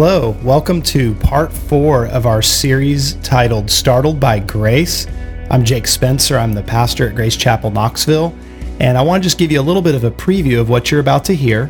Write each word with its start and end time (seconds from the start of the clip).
Hello, 0.00 0.36
welcome 0.44 0.80
to 0.82 1.12
part 1.16 1.52
four 1.52 2.06
of 2.06 2.24
our 2.24 2.40
series 2.40 3.14
titled 3.14 3.68
Startled 3.68 4.20
by 4.20 4.38
Grace. 4.38 5.08
I'm 5.50 5.64
Jake 5.64 5.88
Spencer, 5.88 6.38
I'm 6.38 6.52
the 6.52 6.62
pastor 6.62 7.08
at 7.08 7.16
Grace 7.16 7.36
Chapel, 7.36 7.72
Knoxville, 7.72 8.32
and 8.78 8.96
I 8.96 9.02
want 9.02 9.24
to 9.24 9.26
just 9.26 9.38
give 9.38 9.50
you 9.50 9.60
a 9.60 9.60
little 9.60 9.82
bit 9.82 9.96
of 9.96 10.04
a 10.04 10.10
preview 10.12 10.60
of 10.60 10.68
what 10.68 10.92
you're 10.92 11.00
about 11.00 11.24
to 11.24 11.34
hear. 11.34 11.68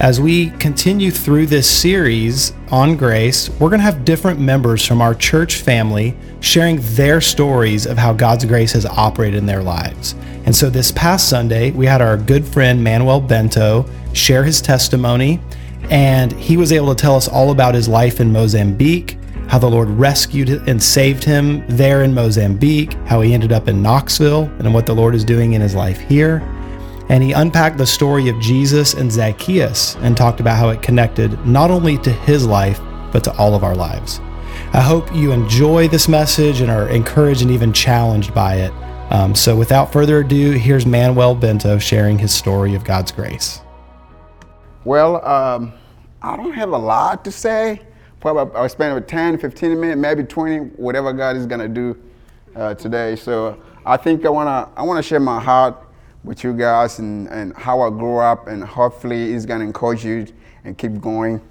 As 0.00 0.20
we 0.20 0.50
continue 0.58 1.12
through 1.12 1.46
this 1.46 1.70
series 1.70 2.52
on 2.72 2.96
grace, 2.96 3.48
we're 3.60 3.68
going 3.68 3.78
to 3.78 3.84
have 3.84 4.04
different 4.04 4.40
members 4.40 4.84
from 4.84 5.00
our 5.00 5.14
church 5.14 5.54
family 5.58 6.16
sharing 6.40 6.80
their 6.96 7.20
stories 7.20 7.86
of 7.86 7.96
how 7.96 8.12
God's 8.12 8.44
grace 8.44 8.72
has 8.72 8.86
operated 8.86 9.38
in 9.38 9.46
their 9.46 9.62
lives. 9.62 10.16
And 10.46 10.56
so 10.56 10.68
this 10.68 10.90
past 10.90 11.28
Sunday, 11.28 11.70
we 11.70 11.86
had 11.86 12.02
our 12.02 12.16
good 12.16 12.44
friend 12.44 12.82
Manuel 12.82 13.20
Bento 13.20 13.86
share 14.14 14.42
his 14.42 14.60
testimony 14.60 15.38
and 15.90 16.32
he 16.32 16.56
was 16.56 16.72
able 16.72 16.94
to 16.94 17.00
tell 17.00 17.16
us 17.16 17.28
all 17.28 17.50
about 17.50 17.74
his 17.74 17.88
life 17.88 18.20
in 18.20 18.32
Mozambique, 18.32 19.16
how 19.48 19.58
the 19.58 19.70
Lord 19.70 19.88
rescued 19.88 20.50
and 20.68 20.82
saved 20.82 21.24
him 21.24 21.64
there 21.68 22.02
in 22.02 22.12
Mozambique, 22.14 22.92
how 23.06 23.20
he 23.22 23.32
ended 23.32 23.52
up 23.52 23.68
in 23.68 23.82
Knoxville, 23.82 24.44
and 24.58 24.74
what 24.74 24.86
the 24.86 24.94
Lord 24.94 25.14
is 25.14 25.24
doing 25.24 25.54
in 25.54 25.60
his 25.60 25.74
life 25.74 25.98
here. 26.00 26.42
And 27.08 27.22
he 27.22 27.32
unpacked 27.32 27.78
the 27.78 27.86
story 27.86 28.28
of 28.28 28.38
Jesus 28.38 28.92
and 28.92 29.10
Zacchaeus 29.10 29.96
and 29.96 30.14
talked 30.14 30.40
about 30.40 30.58
how 30.58 30.68
it 30.68 30.82
connected 30.82 31.46
not 31.46 31.70
only 31.70 31.96
to 31.98 32.12
his 32.12 32.46
life, 32.46 32.78
but 33.12 33.24
to 33.24 33.34
all 33.38 33.54
of 33.54 33.64
our 33.64 33.74
lives. 33.74 34.20
I 34.74 34.82
hope 34.82 35.14
you 35.14 35.32
enjoy 35.32 35.88
this 35.88 36.08
message 36.08 36.60
and 36.60 36.70
are 36.70 36.90
encouraged 36.90 37.40
and 37.40 37.50
even 37.50 37.72
challenged 37.72 38.34
by 38.34 38.56
it. 38.56 38.72
Um, 39.10 39.34
so, 39.34 39.56
without 39.56 39.90
further 39.90 40.18
ado, 40.18 40.50
here's 40.52 40.84
Manuel 40.84 41.34
Bento 41.34 41.78
sharing 41.78 42.18
his 42.18 42.34
story 42.34 42.74
of 42.74 42.84
God's 42.84 43.10
grace. 43.10 43.62
Well, 44.88 45.22
um, 45.22 45.74
I 46.22 46.34
don't 46.34 46.54
have 46.54 46.70
a 46.70 46.78
lot 46.78 47.22
to 47.26 47.30
say. 47.30 47.82
Probably 48.20 48.56
I'll 48.56 48.70
spend 48.70 48.96
about 48.96 49.06
10, 49.06 49.36
15 49.36 49.78
minutes, 49.78 50.00
maybe 50.00 50.24
20, 50.24 50.70
whatever 50.80 51.12
God 51.12 51.36
is 51.36 51.44
going 51.44 51.60
to 51.60 51.68
do 51.68 52.02
uh, 52.56 52.72
today. 52.72 53.14
So 53.14 53.62
I 53.84 53.98
think 53.98 54.24
I 54.24 54.30
want 54.30 54.46
to 54.46 54.80
I 54.80 54.82
wanna 54.82 55.02
share 55.02 55.20
my 55.20 55.40
heart 55.40 55.76
with 56.24 56.42
you 56.42 56.54
guys 56.54 57.00
and, 57.00 57.28
and 57.28 57.54
how 57.54 57.82
I 57.82 57.90
grew 57.90 58.16
up, 58.16 58.46
and 58.48 58.64
hopefully 58.64 59.34
it's 59.34 59.44
going 59.44 59.60
to 59.60 59.66
encourage 59.66 60.06
you 60.06 60.26
and 60.64 60.78
keep 60.78 61.02
going 61.02 61.42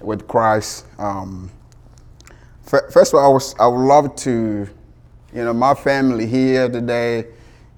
with 0.00 0.26
Christ. 0.26 0.86
Um, 0.98 1.48
first 2.64 3.14
of 3.14 3.20
all, 3.20 3.30
I, 3.30 3.32
was, 3.32 3.54
I 3.60 3.68
would 3.68 3.86
love 3.86 4.16
to, 4.16 4.68
you 5.32 5.44
know, 5.44 5.52
my 5.52 5.72
family 5.72 6.26
here 6.26 6.68
today, 6.68 7.28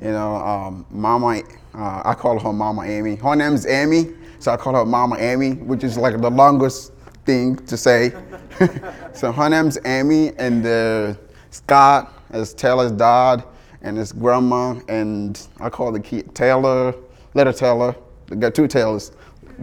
you 0.00 0.12
know, 0.12 0.36
um, 0.36 0.86
Mama, 0.88 1.42
uh, 1.74 2.02
I 2.06 2.14
call 2.14 2.38
her 2.38 2.54
Mama 2.54 2.84
Amy. 2.84 3.16
Her 3.16 3.36
name 3.36 3.52
is 3.52 3.66
Amy. 3.66 4.14
So 4.38 4.52
I 4.52 4.56
call 4.56 4.74
her 4.74 4.84
Mama 4.84 5.16
Amy, 5.18 5.52
which 5.54 5.84
is 5.84 5.96
like 5.96 6.20
the 6.20 6.30
longest 6.30 6.92
thing 7.24 7.56
to 7.66 7.76
say. 7.76 8.12
so 9.12 9.32
her 9.32 9.48
name's 9.48 9.78
Amy, 9.84 10.32
and 10.38 10.64
uh, 10.64 11.14
Scott 11.50 12.12
is 12.32 12.54
Taylor's 12.54 12.92
dad, 12.92 13.44
and 13.82 13.96
his 13.96 14.12
grandma, 14.12 14.80
and 14.88 15.46
I 15.60 15.68
call 15.70 15.92
the 15.92 16.00
kid 16.00 16.34
Taylor, 16.34 16.94
Little 17.34 17.52
Taylor. 17.52 17.94
They 18.26 18.36
got 18.36 18.54
two 18.54 18.66
Taylors. 18.66 19.12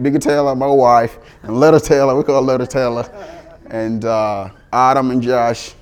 Bigger 0.02 0.18
Taylor, 0.18 0.54
my 0.54 0.66
wife, 0.66 1.18
and 1.42 1.58
Little 1.58 1.80
Taylor, 1.80 2.14
we 2.14 2.22
call 2.22 2.42
Little 2.42 2.66
Taylor, 2.66 3.10
and 3.70 4.04
uh, 4.04 4.50
Adam 4.72 5.10
and 5.10 5.22
Josh. 5.22 5.74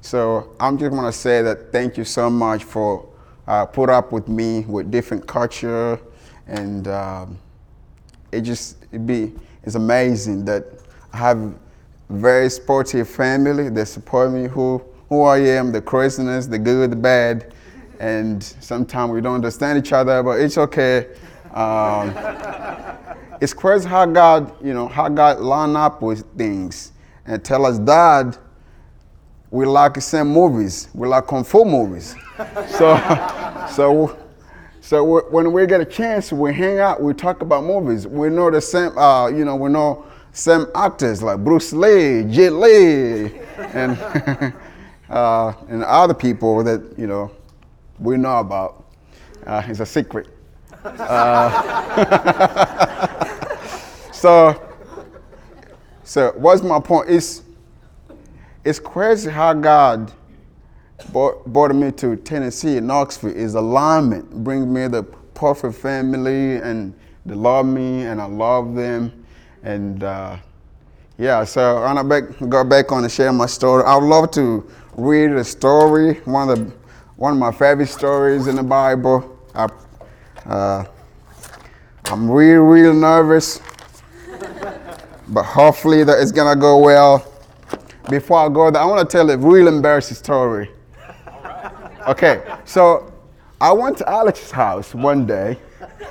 So 0.00 0.56
I'm 0.58 0.76
just 0.78 0.90
gonna 0.90 1.12
say 1.12 1.42
that 1.42 1.70
thank 1.72 1.96
you 1.96 2.04
so 2.04 2.28
much 2.30 2.64
for 2.64 3.06
uh, 3.46 3.66
put 3.66 3.90
up 3.90 4.12
with 4.12 4.28
me 4.28 4.60
with 4.60 4.90
different 4.90 5.26
culture 5.26 6.00
and 6.46 6.88
um, 6.88 7.38
it 8.32 8.42
just 8.42 8.76
it 8.92 9.06
be 9.06 9.32
it's 9.62 9.74
amazing 9.74 10.44
that 10.46 10.64
I 11.12 11.18
have 11.18 11.54
very 12.08 12.50
sportive 12.50 13.08
family 13.08 13.68
that 13.68 13.86
support 13.86 14.32
me 14.32 14.48
who 14.48 14.82
who 15.08 15.24
I 15.24 15.38
am, 15.38 15.72
the 15.72 15.82
craziness, 15.82 16.46
the 16.46 16.58
good, 16.58 16.92
the 16.92 16.96
bad, 16.96 17.52
and 17.98 18.42
sometimes 18.42 19.10
we 19.12 19.20
don't 19.20 19.34
understand 19.34 19.78
each 19.78 19.92
other, 19.92 20.22
but 20.22 20.40
it's 20.40 20.56
okay. 20.56 21.08
Um, 21.52 22.14
it's 23.40 23.52
crazy 23.52 23.88
how 23.88 24.06
God, 24.06 24.54
you 24.64 24.72
know, 24.72 24.86
how 24.86 25.08
God 25.08 25.40
line 25.40 25.74
up 25.74 26.00
with 26.00 26.24
things 26.38 26.92
and 27.26 27.44
tell 27.44 27.66
us, 27.66 27.78
Dad, 27.78 28.38
we 29.50 29.66
like 29.66 29.94
the 29.94 30.00
same 30.00 30.28
movies. 30.28 30.88
We 30.94 31.08
like 31.08 31.26
kung 31.26 31.42
fu 31.42 31.64
movies. 31.64 32.14
so, 32.68 33.66
so 33.74 34.16
so 34.80 35.20
when 35.30 35.52
we 35.52 35.66
get 35.66 35.80
a 35.80 35.84
chance, 35.84 36.32
we 36.32 36.54
hang 36.54 36.78
out, 36.78 37.02
we 37.02 37.12
talk 37.12 37.42
about 37.42 37.64
movies. 37.64 38.06
We 38.06 38.30
know 38.30 38.50
the 38.50 38.60
same, 38.60 38.96
uh, 38.96 39.28
you 39.28 39.44
know, 39.44 39.56
we 39.56 39.68
know 39.70 40.06
same 40.32 40.66
actors 40.74 41.22
like 41.22 41.38
Bruce 41.44 41.72
Lee, 41.72 42.24
Jet 42.24 42.52
Li, 42.52 43.40
and 43.58 43.98
uh, 45.10 45.52
and 45.68 45.84
other 45.84 46.14
people 46.14 46.64
that 46.64 46.82
you 46.98 47.06
know 47.06 47.30
we 47.98 48.16
know 48.16 48.38
about. 48.38 48.84
Uh, 49.46 49.62
it's 49.66 49.80
a 49.80 49.86
secret. 49.86 50.28
Uh, 50.84 51.56
so, 54.12 54.68
so 56.04 56.32
what's 56.36 56.62
my 56.62 56.80
point? 56.80 57.10
It's 57.10 57.42
it's 58.64 58.78
crazy 58.78 59.30
how 59.30 59.52
God 59.54 60.12
brought, 61.12 61.74
me 61.74 61.92
to 61.92 62.16
Tennessee, 62.16 62.80
Knoxville, 62.80 63.34
is 63.34 63.54
alignment. 63.54 64.30
Bring 64.44 64.72
me 64.72 64.86
the 64.88 65.02
perfect 65.34 65.74
family, 65.74 66.56
and 66.56 66.94
they 67.26 67.34
love 67.34 67.66
me, 67.66 68.02
and 68.02 68.20
I 68.20 68.26
love 68.26 68.74
them. 68.74 69.24
And 69.62 70.02
uh, 70.04 70.36
yeah, 71.18 71.44
so 71.44 71.78
I'm 71.78 72.08
gonna 72.08 72.22
go 72.22 72.64
back 72.64 72.92
on 72.92 73.02
to 73.02 73.08
share 73.08 73.32
my 73.32 73.46
story. 73.46 73.84
I 73.84 73.96
would 73.96 74.06
love 74.06 74.30
to 74.32 74.68
read 74.96 75.32
a 75.32 75.44
story, 75.44 76.14
one 76.24 76.48
of 76.48 76.58
the 76.58 76.72
one 77.16 77.34
of 77.34 77.38
my 77.38 77.52
favorite 77.52 77.88
stories 77.88 78.46
in 78.46 78.56
the 78.56 78.62
Bible. 78.62 79.38
I, 79.54 79.68
uh, 80.46 80.84
I'm 82.06 82.30
real, 82.30 82.62
real 82.62 82.94
nervous, 82.94 83.60
but 85.28 85.42
hopefully 85.42 86.02
that 86.04 86.18
it's 86.18 86.32
gonna 86.32 86.58
go 86.58 86.78
well. 86.78 87.30
Before 88.08 88.38
I 88.38 88.48
go 88.48 88.70
there, 88.70 88.80
I 88.80 88.86
want 88.86 89.08
to 89.08 89.16
tell 89.16 89.30
a 89.30 89.36
real 89.36 89.68
embarrassing 89.68 90.16
story. 90.16 90.70
Okay, 92.10 92.42
so 92.64 93.12
I 93.60 93.70
went 93.70 93.96
to 93.98 94.08
Alex's 94.08 94.50
house 94.50 94.96
one 94.96 95.26
day. 95.26 95.56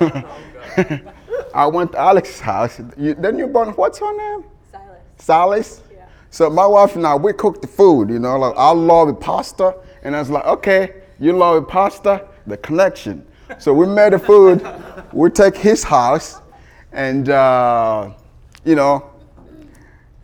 I 1.54 1.66
went 1.66 1.92
to 1.92 1.98
Alex's 1.98 2.40
house. 2.40 2.80
You, 2.96 3.12
then 3.12 3.38
you 3.38 3.46
born, 3.46 3.68
what's 3.72 3.98
her 3.98 4.16
name? 4.16 4.44
Silas. 4.72 5.02
Silas? 5.18 5.82
Yeah. 5.92 6.06
So 6.30 6.48
my 6.48 6.64
wife 6.66 6.96
and 6.96 7.06
I, 7.06 7.16
we 7.16 7.34
cooked 7.34 7.60
the 7.60 7.68
food, 7.68 8.08
you 8.08 8.18
know, 8.18 8.38
like 8.38 8.54
I 8.56 8.70
love 8.70 9.20
pasta. 9.20 9.76
And 10.02 10.16
I 10.16 10.20
was 10.20 10.30
like, 10.30 10.46
okay, 10.46 11.02
you 11.18 11.34
love 11.34 11.68
pasta? 11.68 12.26
The 12.46 12.56
connection. 12.56 13.26
So 13.58 13.74
we 13.74 13.86
made 13.86 14.14
the 14.14 14.18
food. 14.18 14.66
we 15.12 15.28
take 15.28 15.54
his 15.54 15.84
house 15.84 16.40
and, 16.92 17.28
uh, 17.28 18.10
you 18.64 18.74
know, 18.74 19.10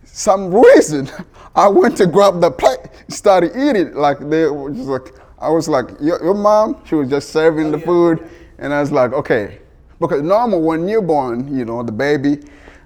some 0.04 0.54
reason 0.54 1.10
I 1.54 1.68
went 1.68 1.98
to 1.98 2.06
grab 2.06 2.40
the 2.40 2.50
plate, 2.50 2.78
started 3.08 3.50
eating 3.54 3.92
like 3.92 4.20
they 4.20 4.46
were 4.46 4.70
just 4.70 4.88
like, 4.88 5.12
I 5.38 5.50
was 5.50 5.68
like, 5.68 5.90
your, 6.00 6.22
your 6.22 6.34
mom, 6.34 6.82
she 6.86 6.94
was 6.94 7.08
just 7.10 7.30
serving 7.30 7.70
the 7.70 7.78
food. 7.78 8.28
And 8.58 8.72
I 8.72 8.80
was 8.80 8.90
like, 8.90 9.12
okay. 9.12 9.58
Because 10.00 10.22
normal 10.22 10.62
when 10.62 10.86
newborn, 10.86 11.56
you 11.56 11.64
know, 11.64 11.82
the 11.82 11.92
baby, 11.92 12.38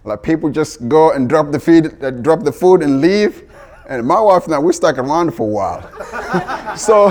like 0.05 0.23
people 0.23 0.51
just 0.51 0.89
go 0.89 1.13
and 1.13 1.29
drop 1.29 1.51
the 1.51 1.61
feed, 1.61 2.03
uh, 2.03 2.11
drop 2.11 2.43
the 2.43 2.53
food 2.53 2.83
and 2.83 3.01
leave. 3.01 3.51
And 3.89 4.07
my 4.07 4.21
wife 4.21 4.45
and 4.47 4.55
I, 4.55 4.59
we 4.59 4.73
stuck 4.73 4.99
around 4.99 5.33
for 5.33 5.43
a 5.43 5.51
while. 5.51 6.77
so 6.77 7.09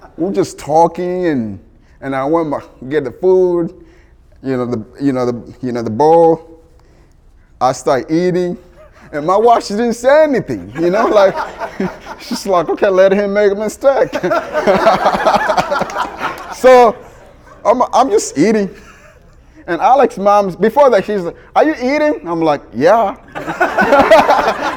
we're 0.16 0.32
just 0.32 0.58
talking 0.58 1.26
and 1.26 1.60
and 2.00 2.14
I 2.14 2.24
went 2.24 2.52
to 2.52 2.84
get 2.86 3.04
the 3.04 3.10
food, 3.10 3.86
you 4.42 4.56
know, 4.56 4.66
the 4.66 4.84
you 5.02 5.12
know 5.12 5.26
the 5.26 5.56
you 5.62 5.72
know 5.72 5.82
the 5.82 5.90
bowl. 5.90 6.62
I 7.60 7.72
start 7.72 8.10
eating. 8.10 8.58
And 9.12 9.26
my 9.26 9.60
she 9.60 9.74
didn't 9.74 9.94
say 9.94 10.24
anything, 10.24 10.72
you 10.80 10.90
know, 10.90 11.06
like, 11.06 11.34
she's 12.20 12.46
like, 12.46 12.68
okay, 12.68 12.88
let 12.88 13.12
him 13.12 13.32
make 13.32 13.52
a 13.52 13.54
mistake. 13.54 14.12
so 16.56 16.96
I'm, 17.64 17.82
I'm 17.92 18.10
just 18.10 18.36
eating. 18.36 18.74
And 19.68 19.80
Alex's 19.80 20.20
mom, 20.20 20.54
before 20.54 20.90
that, 20.90 21.04
she's 21.04 21.22
like, 21.22 21.34
are 21.56 21.64
you 21.64 21.74
eating? 21.74 22.28
I'm 22.28 22.40
like, 22.40 22.62
yeah. 22.72 23.16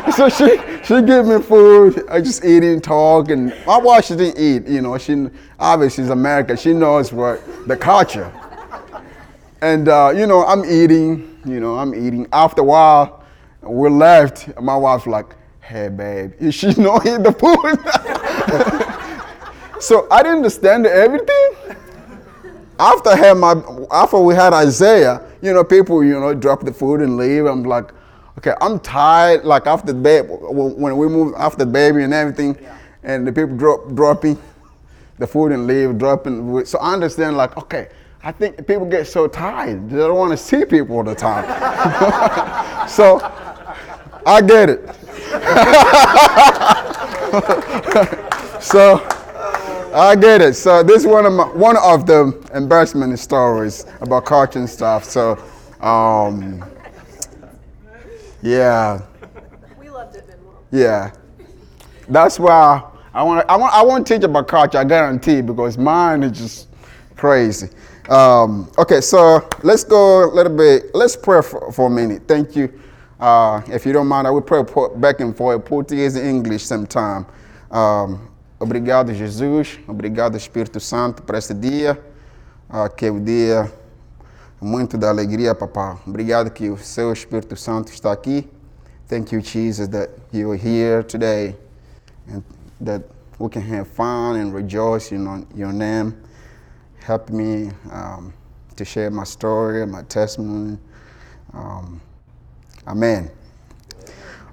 so 0.11 0.29
she, 0.29 0.59
she 0.83 1.01
give 1.03 1.27
me 1.27 1.39
food. 1.41 2.05
I 2.09 2.21
just 2.21 2.43
eating, 2.43 2.81
talk. 2.81 3.29
And 3.29 3.53
my 3.67 3.77
wife, 3.77 4.05
she 4.05 4.15
didn't 4.15 4.39
eat, 4.39 4.67
you 4.67 4.81
know, 4.81 4.97
she, 4.97 5.29
obviously 5.59 6.03
she's 6.03 6.09
American. 6.09 6.57
She 6.57 6.73
knows 6.73 7.13
what 7.13 7.39
the 7.67 7.77
culture. 7.77 8.31
And, 9.61 9.87
uh, 9.87 10.11
you 10.15 10.25
know, 10.25 10.43
I'm 10.45 10.65
eating, 10.65 11.39
you 11.45 11.59
know, 11.59 11.77
I'm 11.77 11.93
eating. 11.93 12.25
After 12.33 12.61
a 12.61 12.65
while, 12.65 13.18
we 13.61 13.89
left. 13.89 14.59
My 14.61 14.75
wife 14.75 15.07
like, 15.07 15.35
hey, 15.61 15.89
babe, 15.89 16.33
is 16.39 16.55
she 16.55 16.67
not 16.81 17.05
eat 17.05 17.23
the 17.23 17.31
food? 17.31 17.79
so 19.81 20.07
I 20.11 20.23
didn't 20.23 20.37
understand 20.37 20.85
everything. 20.87 21.51
After, 22.79 23.09
I 23.09 23.33
my, 23.33 23.61
after 23.91 24.19
we 24.19 24.35
had 24.35 24.53
Isaiah, 24.53 25.21
you 25.41 25.53
know, 25.53 25.63
people, 25.63 26.03
you 26.03 26.19
know, 26.19 26.33
drop 26.33 26.63
the 26.63 26.73
food 26.73 27.01
and 27.01 27.17
leave. 27.17 27.45
I'm 27.45 27.63
like, 27.63 27.91
Okay, 28.39 28.53
I'm 28.61 28.79
tired. 28.79 29.43
Like 29.43 29.67
after 29.67 29.87
the 29.91 29.99
baby, 29.99 30.29
when 30.29 30.95
we 30.95 31.09
move 31.09 31.33
after 31.37 31.65
the 31.65 31.65
baby 31.65 32.05
and 32.05 32.13
everything, 32.13 32.57
yeah. 32.61 32.77
and 33.03 33.27
the 33.27 33.33
people 33.33 33.57
drop 33.57 33.93
dropping 33.93 34.41
the 35.17 35.27
food 35.27 35.51
and 35.51 35.67
leave, 35.67 35.97
dropping. 35.97 36.63
So 36.63 36.79
I 36.79 36.93
understand. 36.93 37.35
Like, 37.35 37.57
okay, 37.57 37.89
I 38.23 38.31
think 38.31 38.65
people 38.65 38.85
get 38.85 39.07
so 39.07 39.27
tired 39.27 39.89
they 39.89 39.97
don't 39.97 40.15
want 40.15 40.31
to 40.31 40.37
see 40.37 40.63
people 40.63 40.95
all 40.95 41.03
the 41.03 41.15
time. 41.15 41.43
so 42.87 43.19
I 44.25 44.41
get 44.41 44.69
it. 44.69 44.95
so 48.61 49.01
I 49.93 50.15
get 50.15 50.41
it. 50.41 50.55
So 50.55 50.83
this 50.83 51.01
is 51.01 51.07
one 51.07 51.25
of 51.25 51.33
my, 51.33 51.47
one 51.47 51.77
of 51.77 52.05
the 52.05 52.37
embarrassment 52.53 53.17
stories 53.19 53.85
about 54.01 54.55
and 54.55 54.69
stuff. 54.69 55.03
So, 55.03 55.37
um, 55.81 56.63
yeah. 58.41 59.01
We 59.79 59.89
loved 59.89 60.15
it, 60.15 60.25
Yeah, 60.71 61.11
that's 62.07 62.39
why 62.39 62.83
I 63.13 63.23
want 63.23 63.49
I 63.49 63.55
want 63.55 63.73
I 63.73 63.83
want 63.83 64.07
to 64.07 64.13
teach 64.13 64.23
about 64.23 64.47
culture. 64.47 64.77
I 64.77 64.83
guarantee 64.83 65.41
because 65.41 65.77
mine 65.77 66.23
is 66.23 66.37
just 66.37 66.67
crazy. 67.15 67.69
Um, 68.09 68.71
okay, 68.77 69.01
so 69.01 69.47
let's 69.63 69.83
go 69.83 70.25
a 70.25 70.29
little 70.33 70.55
bit. 70.55 70.93
Let's 70.95 71.15
pray 71.15 71.41
for, 71.41 71.71
for 71.71 71.87
a 71.87 71.89
minute. 71.89 72.23
Thank 72.27 72.55
you. 72.55 72.79
Uh, 73.19 73.61
if 73.67 73.85
you 73.85 73.91
don't 73.91 74.07
mind, 74.07 74.25
I 74.25 74.31
will 74.31 74.41
pray 74.41 74.63
back 74.95 75.19
and 75.19 75.35
forth, 75.35 75.65
Portuguese 75.65 76.15
e 76.15 76.21
English 76.21 76.65
sometime. 76.65 77.25
Um, 77.69 78.19
obrigado, 78.59 79.13
Jesus. 79.13 79.77
Obrigado, 79.87 80.37
Espírito 80.37 80.79
Santo, 80.79 81.21
por 81.23 81.35
esse 81.35 81.53
dia, 81.53 81.99
uh, 82.69 82.89
que 82.89 83.07
é 83.07 83.11
o 83.11 83.19
dia 83.19 83.69
muito 84.61 84.97
da 84.97 85.09
alegria, 85.09 85.53
papá. 85.53 85.97
Obrigado 86.07 86.49
que 86.49 86.69
o 86.69 86.77
seu 86.77 87.11
Espírito 87.11 87.57
Santo 87.57 87.91
está 87.91 88.11
aqui. 88.11 88.49
Thank 89.07 89.33
you, 89.35 89.41
Jesus, 89.41 89.89
that 89.89 90.11
you 90.31 90.51
are 90.51 90.57
here 90.57 91.03
today 91.03 91.57
and 92.31 92.41
that 92.79 93.03
we 93.37 93.49
can 93.49 93.61
have 93.63 93.87
fun 93.87 94.37
and 94.37 94.53
rejoice 94.53 95.11
in 95.11 95.45
your 95.55 95.73
name. 95.73 96.13
Help 97.05 97.29
me 97.29 97.71
um, 97.91 98.33
to 98.75 98.85
share 98.85 99.09
my 99.09 99.25
story, 99.25 99.85
my 99.85 100.03
testimony. 100.03 100.77
Um, 101.53 101.99
amen. 102.89 103.29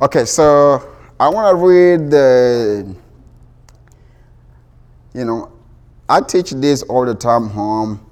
Okay, 0.00 0.26
so 0.26 0.94
I 1.18 1.28
want 1.28 1.50
to 1.50 1.64
read 1.64 2.10
the, 2.10 2.94
you 5.14 5.24
know, 5.24 5.50
I 6.08 6.20
teach 6.20 6.50
this 6.50 6.82
all 6.82 7.06
the 7.06 7.14
time 7.14 7.48
home. 7.48 8.04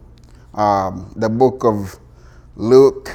Um, 0.54 1.12
the 1.16 1.28
book 1.28 1.64
of 1.64 1.98
Luke 2.56 3.14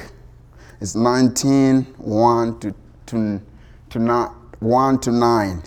is 0.80 0.94
19, 0.94 1.82
1 1.82 2.60
to, 2.60 2.74
to, 3.06 3.42
to 3.90 3.98
not, 3.98 4.34
1 4.62 5.00
to 5.00 5.10
9. 5.10 5.62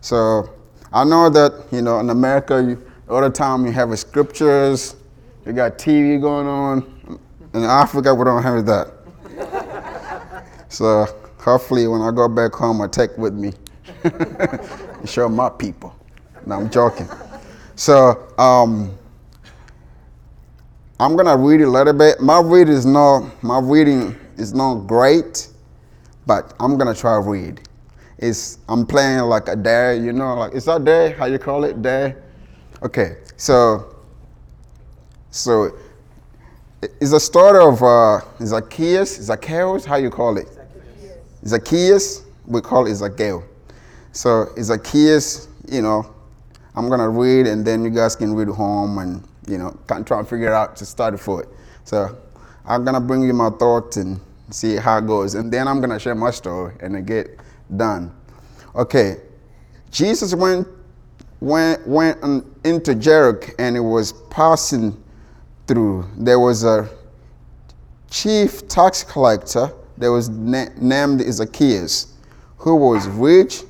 So 0.00 0.54
I 0.92 1.04
know 1.04 1.28
that, 1.28 1.66
you 1.70 1.82
know, 1.82 2.00
in 2.00 2.08
America, 2.08 2.62
you, 2.62 2.90
all 3.10 3.20
the 3.20 3.30
time 3.30 3.66
you 3.66 3.72
have 3.72 3.96
scriptures, 3.98 4.96
you 5.44 5.52
got 5.52 5.78
TV 5.78 6.20
going 6.20 6.46
on. 6.46 7.18
In 7.52 7.64
Africa, 7.64 8.14
we 8.14 8.24
don't 8.24 8.42
have 8.42 8.64
that. 8.66 8.97
So 10.68 11.06
hopefully 11.38 11.86
when 11.88 12.00
I 12.00 12.10
go 12.10 12.28
back 12.28 12.52
home, 12.52 12.80
I 12.80 12.88
take 12.88 13.16
with 13.16 13.34
me 13.34 13.52
and 14.04 15.08
show 15.08 15.28
my 15.28 15.48
people. 15.48 15.94
No, 16.46 16.56
I'm 16.56 16.70
joking. 16.70 17.08
So, 17.76 18.32
um, 18.38 18.96
I'm 21.00 21.16
gonna 21.16 21.36
read 21.36 21.60
a 21.60 21.70
little 21.70 21.92
bit. 21.92 22.20
My 22.20 22.40
reading 22.40 22.74
is 22.74 22.84
not 22.84 23.42
my 23.42 23.60
reading 23.60 24.16
is 24.36 24.52
not 24.52 24.86
great, 24.86 25.48
but 26.26 26.54
I'm 26.58 26.76
gonna 26.76 26.94
try 26.94 27.14
to 27.14 27.20
read. 27.20 27.60
It's 28.18 28.58
I'm 28.68 28.84
playing 28.84 29.20
like 29.20 29.46
a 29.46 29.54
dare, 29.54 29.94
you 29.94 30.12
know, 30.12 30.34
like 30.34 30.54
is 30.54 30.64
that 30.64 30.84
dare? 30.84 31.14
How 31.14 31.26
you 31.26 31.38
call 31.38 31.62
it? 31.62 31.80
Dare? 31.82 32.20
Okay, 32.82 33.18
so 33.36 33.94
so 35.30 35.70
it's 36.82 37.12
a 37.12 37.20
story 37.20 37.64
of 37.64 37.80
uh, 37.82 38.20
Zacchaeus, 38.44 39.20
Zacchaeus, 39.22 39.84
how 39.84 39.96
you 39.96 40.10
call 40.10 40.36
it? 40.36 40.48
Zacchaeus. 41.44 42.24
We 42.46 42.60
call 42.60 42.86
it 42.86 42.94
Zacchaeus. 42.94 43.44
So 44.12 44.48
Zacchaeus, 44.60 45.48
you 45.70 45.82
know, 45.82 46.14
I'm 46.74 46.88
gonna 46.88 47.08
read 47.08 47.46
and 47.46 47.64
then 47.64 47.84
you 47.84 47.90
guys 47.90 48.16
can 48.16 48.34
read 48.34 48.48
home 48.48 48.98
and 48.98 49.22
you 49.46 49.58
know, 49.58 49.76
can 49.86 50.04
try 50.04 50.18
and 50.18 50.28
figure 50.28 50.52
out 50.52 50.76
to 50.76 50.86
study 50.86 51.16
for 51.16 51.42
it. 51.42 51.48
So 51.84 52.16
I'm 52.66 52.84
gonna 52.84 53.00
bring 53.00 53.22
you 53.22 53.32
my 53.32 53.50
thoughts 53.50 53.96
and 53.96 54.20
see 54.50 54.76
how 54.76 54.98
it 54.98 55.06
goes, 55.06 55.34
and 55.34 55.52
then 55.52 55.66
I'm 55.66 55.80
gonna 55.80 55.98
share 55.98 56.14
my 56.14 56.30
story 56.30 56.74
and 56.80 56.94
then 56.94 57.04
get 57.04 57.38
done. 57.76 58.12
Okay, 58.74 59.16
Jesus 59.90 60.34
went 60.34 60.68
went 61.40 61.86
went 61.86 62.18
into 62.64 62.94
Jericho 62.94 63.52
and 63.58 63.76
it 63.76 63.80
was 63.80 64.12
passing 64.30 65.02
through. 65.66 66.06
There 66.16 66.40
was 66.40 66.64
a 66.64 66.88
chief 68.10 68.66
tax 68.68 69.04
collector 69.04 69.72
that 69.98 70.10
was 70.10 70.28
na- 70.28 70.68
named 70.80 71.22
Zacchaeus, 71.32 72.14
who 72.58 72.76
was 72.76 73.06
rich. 73.08 73.64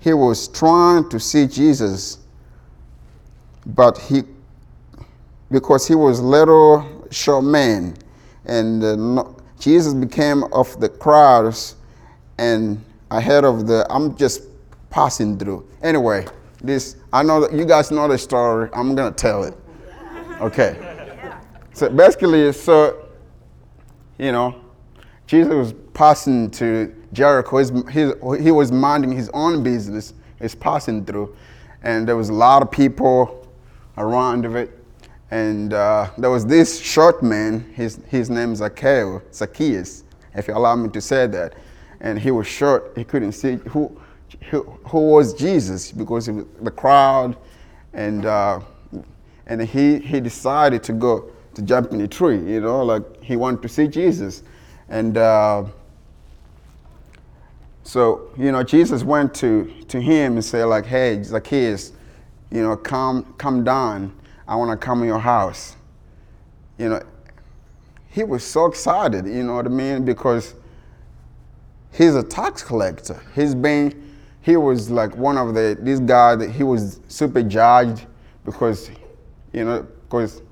He 0.00 0.12
was 0.12 0.48
trying 0.48 1.08
to 1.10 1.20
see 1.20 1.46
Jesus, 1.46 2.18
but 3.66 3.96
he 3.98 4.22
because 5.50 5.86
he 5.86 5.94
was 5.94 6.20
little 6.20 7.06
short 7.10 7.44
man, 7.44 7.94
and 8.46 8.82
uh, 8.82 9.24
Jesus 9.60 9.94
became 9.94 10.44
of 10.52 10.80
the 10.80 10.88
crowds 10.88 11.76
and 12.38 12.82
ahead 13.10 13.44
of 13.44 13.66
the. 13.66 13.86
I'm 13.90 14.16
just 14.16 14.42
passing 14.90 15.38
through. 15.38 15.66
Anyway, 15.82 16.26
this 16.62 16.96
I 17.12 17.22
know 17.22 17.40
that 17.40 17.52
you 17.52 17.64
guys 17.64 17.90
know 17.90 18.08
the 18.08 18.18
story. 18.18 18.68
I'm 18.72 18.94
gonna 18.94 19.12
tell 19.12 19.44
it. 19.44 19.54
Okay. 20.40 20.88
So 21.74 21.88
basically, 21.88 22.52
so 22.52 23.08
you 24.18 24.30
know, 24.30 24.61
Jesus 25.32 25.54
was 25.54 25.74
passing 25.94 26.50
to 26.50 26.94
Jericho. 27.14 27.56
His, 27.56 27.72
his, 27.88 28.12
he 28.38 28.50
was 28.50 28.70
minding 28.70 29.12
his 29.12 29.30
own 29.32 29.62
business. 29.62 30.12
He's 30.38 30.54
passing 30.54 31.06
through, 31.06 31.34
and 31.82 32.06
there 32.06 32.18
was 32.18 32.28
a 32.28 32.34
lot 32.34 32.60
of 32.60 32.70
people 32.70 33.48
around 33.96 34.44
of 34.44 34.56
it. 34.56 34.78
And 35.30 35.72
uh, 35.72 36.10
there 36.18 36.28
was 36.28 36.44
this 36.44 36.78
short 36.78 37.22
man, 37.22 37.60
his, 37.72 37.98
his 38.08 38.28
name 38.28 38.52
is 38.52 38.58
Zacchaeus, 38.58 39.22
Zacchaeus, 39.32 40.04
if 40.34 40.48
you 40.48 40.54
allow 40.54 40.76
me 40.76 40.90
to 40.90 41.00
say 41.00 41.26
that. 41.28 41.54
And 42.02 42.18
he 42.18 42.30
was 42.30 42.46
short, 42.46 42.92
he 42.94 43.02
couldn't 43.02 43.32
see 43.32 43.54
who, 43.70 43.98
who, 44.50 44.64
who 44.84 45.12
was 45.12 45.32
Jesus 45.32 45.92
because 45.92 46.28
was 46.28 46.44
the 46.60 46.70
crowd. 46.70 47.38
And, 47.94 48.26
uh, 48.26 48.60
and 49.46 49.62
he, 49.62 49.98
he 49.98 50.20
decided 50.20 50.82
to 50.82 50.92
go 50.92 51.30
to 51.54 51.62
jump 51.62 51.92
in 51.92 52.02
a 52.02 52.08
tree, 52.08 52.36
you 52.36 52.60
know, 52.60 52.84
like 52.84 53.22
he 53.22 53.36
wanted 53.36 53.62
to 53.62 53.68
see 53.70 53.88
Jesus. 53.88 54.42
And 54.92 55.16
uh, 55.16 55.64
so, 57.82 58.30
you 58.38 58.52
know, 58.52 58.62
Jesus 58.62 59.02
went 59.02 59.34
to, 59.36 59.64
to 59.88 60.00
him 60.00 60.34
and 60.34 60.44
said, 60.44 60.66
like, 60.66 60.86
hey, 60.86 61.20
Zacchaeus, 61.24 61.92
you 62.52 62.62
know, 62.62 62.76
come, 62.76 63.34
come 63.38 63.64
down 63.64 64.12
I 64.46 64.56
want 64.56 64.70
to 64.70 64.76
come 64.76 65.00
in 65.00 65.08
your 65.08 65.18
house. 65.18 65.76
You 66.76 66.90
know, 66.90 67.02
he 68.08 68.22
was 68.22 68.44
so 68.44 68.66
excited, 68.66 69.26
you 69.26 69.42
know 69.44 69.54
what 69.54 69.64
I 69.64 69.70
mean? 69.70 70.04
Because 70.04 70.54
he's 71.90 72.14
a 72.14 72.22
tax 72.22 72.62
collector. 72.62 73.18
He's 73.34 73.54
been, 73.54 74.14
he 74.42 74.58
was 74.58 74.90
like 74.90 75.16
one 75.16 75.38
of 75.38 75.54
the, 75.54 75.78
this 75.80 76.00
guy 76.00 76.36
that 76.36 76.50
he 76.50 76.64
was 76.64 77.00
super 77.08 77.42
judged 77.42 78.04
because, 78.44 78.90
you 79.54 79.64
know, 79.64 79.86
because, 80.04 80.42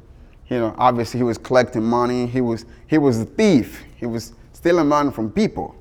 you 0.49 0.59
know, 0.59 0.75
obviously 0.79 1.19
he 1.19 1.25
was 1.25 1.37
collecting 1.37 1.83
money. 1.83 2.27
He 2.27 2.41
was, 2.41 2.65
he 2.87 2.97
was 2.97 3.21
a 3.21 3.27
thief. 3.27 3.85
He 4.01 4.07
was 4.07 4.33
still 4.55 4.79
a 4.79 4.85
man 4.85 5.11
from 5.11 5.31
people. 5.31 5.77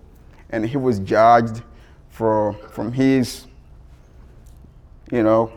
And 0.50 0.66
he 0.66 0.76
was 0.76 1.00
judged 1.00 1.64
for, 2.10 2.54
from 2.72 2.92
his, 2.92 3.48
you 5.10 5.24
know, 5.24 5.52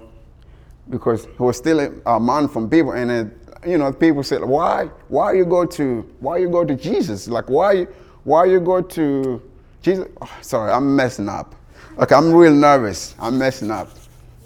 because 0.88 1.25
he 1.25 1.42
was 1.42 1.57
stealing 1.57 2.00
a 2.07 2.21
man 2.21 2.47
from 2.47 2.71
people. 2.71 2.92
And 2.92 3.11
it, 3.11 3.26
you 3.66 3.78
know, 3.78 3.92
people 3.92 4.23
said, 4.23 4.45
why, 4.45 4.87
why 5.09 5.33
you 5.33 5.45
go 5.45 5.66
to, 5.66 6.09
why 6.21 6.37
you 6.38 6.49
go 6.49 6.64
to 6.64 6.76
Jesus? 6.76 7.26
Like, 7.26 7.50
why, 7.50 7.85
why 8.23 8.45
you 8.45 8.61
go 8.61 8.81
to 8.81 9.42
Jesus? 9.81 10.07
Oh, 10.21 10.31
sorry, 10.40 10.71
I'm 10.71 10.95
messing 10.95 11.28
up. 11.28 11.57
Okay, 11.99 12.14
I'm 12.14 12.33
real 12.33 12.54
nervous. 12.54 13.16
I'm 13.19 13.38
messing 13.38 13.71
up. 13.73 13.88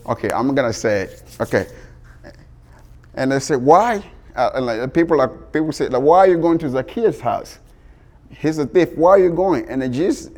Okay, 0.06 0.30
I'm 0.30 0.54
gonna 0.54 0.72
say 0.72 1.02
it. 1.02 1.22
Okay. 1.40 1.66
And 3.14 3.30
they 3.32 3.40
said, 3.40 3.60
why? 3.60 4.02
Uh, 4.34 4.50
and 4.54 4.66
like 4.66 4.94
people 4.94 5.16
like 5.16 5.52
people 5.52 5.72
said, 5.72 5.92
like, 5.92 6.02
why 6.02 6.18
are 6.18 6.28
you 6.28 6.38
going 6.38 6.58
to 6.58 6.68
Zacchaeus' 6.68 7.20
house? 7.20 7.58
He's 8.30 8.58
a 8.58 8.66
thief. 8.66 8.96
Why 8.96 9.10
are 9.10 9.18
you 9.18 9.30
going? 9.30 9.68
And 9.68 9.82
the 9.82 9.88
Jesus, 9.88 10.30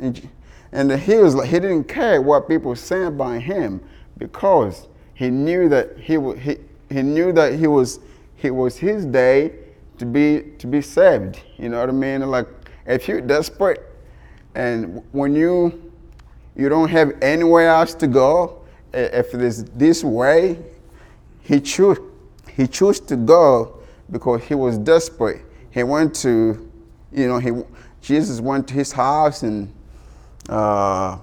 and 0.71 0.91
he 0.91 1.15
was 1.15 1.35
like, 1.35 1.49
he 1.49 1.59
didn't 1.59 1.85
care 1.85 2.21
what 2.21 2.47
people 2.47 2.75
saying 2.75 3.17
by 3.17 3.39
him 3.39 3.81
because 4.17 4.87
he 5.13 5.29
knew 5.29 5.69
that 5.69 5.97
he, 5.97 6.19
he, 6.39 6.57
he 6.89 7.01
knew 7.01 7.31
that 7.33 7.55
he 7.55 7.67
was, 7.67 7.99
he 8.35 8.51
was 8.51 8.77
his 8.77 9.05
day 9.05 9.53
to 9.97 10.05
be, 10.05 10.43
to 10.59 10.67
be 10.67 10.81
saved. 10.81 11.41
You 11.57 11.69
know 11.69 11.79
what 11.79 11.89
I 11.89 11.93
mean? 11.93 12.21
Like, 12.21 12.47
if 12.85 13.07
you're 13.07 13.21
desperate 13.21 13.85
And 14.55 15.03
when 15.11 15.35
you 15.35 15.91
you 16.55 16.67
don't 16.67 16.89
have 16.89 17.13
anywhere 17.21 17.69
else 17.69 17.93
to 17.95 18.07
go, 18.07 18.61
if 18.93 19.33
it 19.33 19.41
is 19.41 19.63
this 19.65 20.03
way, 20.03 20.59
he 21.41 21.61
chose 21.61 21.99
he 22.51 22.67
chose 22.67 22.99
to 22.99 23.15
go 23.15 23.79
because 24.11 24.43
he 24.43 24.55
was 24.55 24.77
desperate. 24.77 25.45
He 25.71 25.83
went 25.83 26.13
to, 26.15 26.68
you 27.11 27.27
know, 27.27 27.39
he 27.39 27.51
Jesus 28.01 28.39
went 28.39 28.67
to 28.67 28.73
his 28.73 28.91
house 28.91 29.43
and 29.43 29.73
uh, 30.47 31.17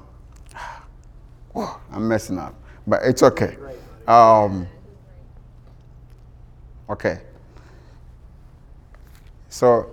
oh, 1.55 1.81
I'm 1.93 2.09
messing 2.09 2.38
up, 2.38 2.55
but 2.87 3.02
it's 3.05 3.23
okay. 3.23 3.57
Um, 4.07 4.66
okay. 6.88 7.21
So 9.49 9.90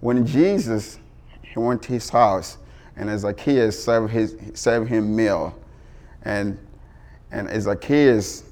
when 0.00 0.26
Jesus 0.26 0.98
he 1.42 1.58
went 1.58 1.82
to 1.82 1.92
his 1.92 2.08
house 2.08 2.58
and 2.96 3.18
Zacchaeus 3.18 3.82
served 3.82 4.12
his 4.12 4.36
served 4.54 4.88
him 4.88 5.14
meal, 5.14 5.54
and 6.22 6.58
and 7.30 7.62
Zacchaeus 7.62 8.44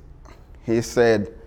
he 0.64 0.82
said 0.82 1.37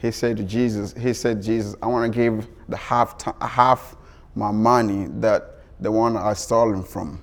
he 0.00 0.10
said 0.10 0.36
to 0.36 0.42
Jesus 0.42 0.94
he 0.94 1.12
said 1.12 1.42
Jesus 1.42 1.76
I 1.82 1.86
want 1.86 2.12
to 2.12 2.16
give 2.16 2.48
the 2.68 2.76
half 2.76 3.18
t- 3.18 3.30
half 3.40 3.96
my 4.34 4.50
money 4.50 5.06
that 5.20 5.56
the 5.80 5.90
one 5.90 6.16
I 6.16 6.32
stolen 6.34 6.82
from 6.82 7.20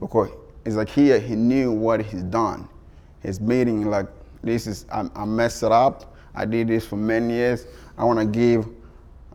because 0.00 0.30
Zacchaeus 0.68 1.22
he 1.22 1.34
knew 1.34 1.72
what 1.72 2.00
he's 2.00 2.22
done. 2.22 2.68
He's 3.22 3.40
meeting 3.40 3.86
like 3.86 4.06
this 4.42 4.66
is 4.66 4.86
I, 4.92 5.08
I 5.14 5.24
messed 5.24 5.62
it 5.62 5.72
up. 5.72 6.14
I 6.34 6.44
did 6.44 6.68
this 6.68 6.86
for 6.86 6.96
many 6.96 7.34
years. 7.34 7.66
I 7.96 8.04
want 8.04 8.18
to 8.18 8.26
give 8.26 8.68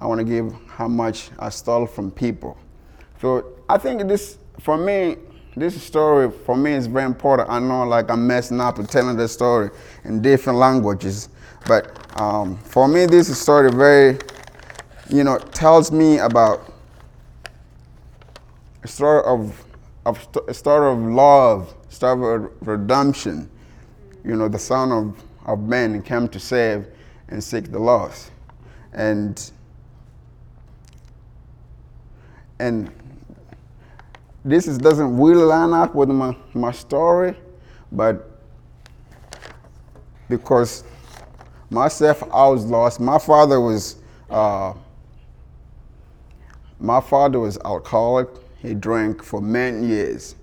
I 0.02 0.08
want 0.08 0.18
to 0.20 0.26
give 0.26 0.56
how 0.68 0.88
much 0.88 1.30
I 1.38 1.50
stole 1.50 1.86
from 1.86 2.10
people. 2.10 2.58
So 3.22 3.54
I 3.70 3.78
think 3.78 4.08
this, 4.08 4.40
for 4.60 4.76
me, 4.76 5.18
this 5.56 5.82
story 5.82 6.32
for 6.32 6.56
me 6.56 6.72
is 6.72 6.88
very 6.88 7.06
important. 7.06 7.50
I 7.50 7.60
know 7.60 7.84
like 7.84 8.10
I'm 8.10 8.26
messing 8.26 8.62
up 8.62 8.80
and 8.80 8.90
telling 8.90 9.18
the 9.18 9.28
story 9.28 9.70
in 10.06 10.22
different 10.22 10.60
languages, 10.60 11.30
but 11.68 12.20
um, 12.20 12.58
for 12.58 12.88
me 12.88 13.06
this 13.06 13.38
story 13.38 13.70
very, 13.72 14.18
you 15.10 15.24
know, 15.24 15.38
tells 15.38 15.92
me 15.92 16.20
about 16.20 16.74
a 18.84 18.88
story 18.88 19.24
of, 19.26 19.64
of 20.06 20.28
a 20.48 20.54
story 20.54 20.92
of 20.92 21.00
love, 21.00 21.76
story 21.90 22.46
of 22.46 22.68
redemption. 22.68 23.50
You 24.24 24.36
know, 24.36 24.48
the 24.48 24.60
Son 24.60 24.92
of, 24.92 25.24
of 25.46 25.60
Man 25.60 26.02
came 26.02 26.28
to 26.30 26.40
save 26.40 26.88
and 27.28 27.44
seek 27.44 27.72
the 27.72 27.80
lost, 27.80 28.32
and 28.94 29.52
and 32.60 32.92
this 34.44 34.68
is, 34.68 34.78
doesn't 34.78 35.18
really 35.18 35.44
line 35.44 35.74
up 35.74 35.94
with 35.94 36.10
my, 36.10 36.36
my 36.54 36.72
story, 36.72 37.36
but 37.92 38.28
because 40.30 40.84
myself, 41.70 42.24
I 42.32 42.48
was 42.48 42.66
lost. 42.66 43.00
My 43.00 43.20
father 43.20 43.60
was, 43.60 43.98
uh, 44.30 44.74
my 46.80 47.02
father 47.02 47.40
was 47.40 47.60
alcoholic. 47.64 48.30
He 48.58 48.74
drank 48.74 49.24
for 49.24 49.42
many 49.42 49.88
years. 49.88 50.36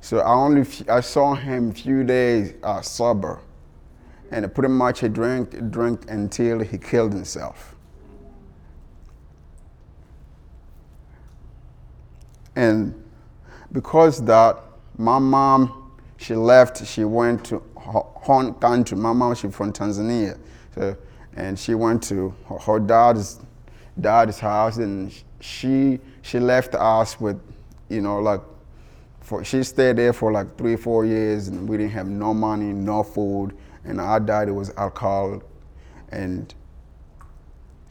So 0.00 0.18
I 0.18 0.32
only, 0.32 0.66
I 0.88 1.00
saw 1.00 1.34
him 1.34 1.70
a 1.70 1.74
few 1.74 2.04
days 2.04 2.54
uh, 2.62 2.80
sober. 2.80 3.40
And 4.30 4.52
pretty 4.52 4.72
much 4.72 5.00
he 5.00 5.08
drank, 5.08 5.70
drank 5.70 6.10
until 6.10 6.60
he 6.60 6.78
killed 6.78 7.12
himself. 7.12 7.74
And 12.56 13.03
because 13.74 14.24
that 14.24 14.56
my 14.96 15.18
mom, 15.18 15.90
she 16.16 16.34
left, 16.34 16.86
she 16.86 17.04
went 17.04 17.44
to 17.46 17.56
her 17.76 18.00
home 18.00 18.54
country. 18.54 18.96
My 18.96 19.12
mom, 19.12 19.34
she 19.34 19.48
from 19.48 19.72
Tanzania. 19.72 20.38
So, 20.74 20.96
and 21.36 21.58
she 21.58 21.74
went 21.74 22.02
to 22.04 22.32
her 22.62 22.78
dad's 22.78 23.40
dad's 24.00 24.38
house 24.38 24.78
and 24.78 25.12
she 25.40 26.00
she 26.22 26.38
left 26.38 26.74
us 26.76 27.20
with, 27.20 27.38
you 27.88 28.00
know, 28.00 28.20
like 28.20 28.40
for 29.20 29.44
she 29.44 29.62
stayed 29.64 29.96
there 29.96 30.12
for 30.12 30.30
like 30.30 30.56
three, 30.56 30.76
four 30.76 31.04
years 31.04 31.48
and 31.48 31.68
we 31.68 31.76
didn't 31.76 31.92
have 31.92 32.08
no 32.08 32.32
money, 32.32 32.72
no 32.72 33.02
food, 33.02 33.56
and 33.84 34.00
our 34.00 34.20
daddy 34.20 34.52
was 34.52 34.72
alcoholic 34.76 35.42
and 36.10 36.54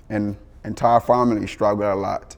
and 0.09 0.37
entire 0.63 1.01
family 1.01 1.45
struggled 1.45 1.91
a 1.91 1.95
lot 1.95 2.37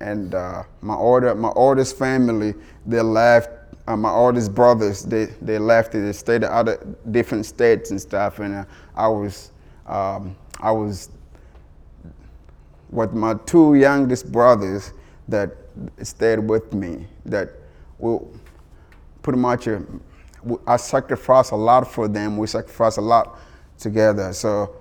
and 0.00 0.34
uh, 0.34 0.62
my 0.80 0.94
older 0.94 1.34
my 1.34 1.50
oldest 1.50 1.98
family 1.98 2.54
they 2.86 3.00
left 3.00 3.50
uh, 3.86 3.96
my 3.96 4.10
oldest 4.10 4.54
brothers 4.54 5.04
they 5.04 5.26
they 5.42 5.58
left 5.58 5.92
they 5.92 6.12
stayed 6.12 6.42
in 6.42 6.50
other 6.50 6.78
different 7.10 7.44
states 7.44 7.90
and 7.90 8.00
stuff 8.00 8.38
and 8.38 8.54
uh, 8.54 8.64
I 8.94 9.08
was 9.08 9.52
um, 9.86 10.36
I 10.60 10.70
was 10.70 11.10
with 12.90 13.12
my 13.12 13.34
two 13.46 13.74
youngest 13.74 14.30
brothers 14.32 14.92
that 15.28 15.50
stayed 16.02 16.38
with 16.38 16.72
me 16.72 17.06
that 17.26 17.50
will 17.98 18.32
pretty 19.22 19.38
much 19.38 19.68
uh, 19.68 19.80
I 20.66 20.76
sacrificed 20.76 21.52
a 21.52 21.56
lot 21.56 21.86
for 21.90 22.08
them 22.08 22.36
we 22.36 22.46
sacrificed 22.46 22.98
a 22.98 23.02
lot 23.02 23.38
together 23.78 24.32
so 24.32 24.76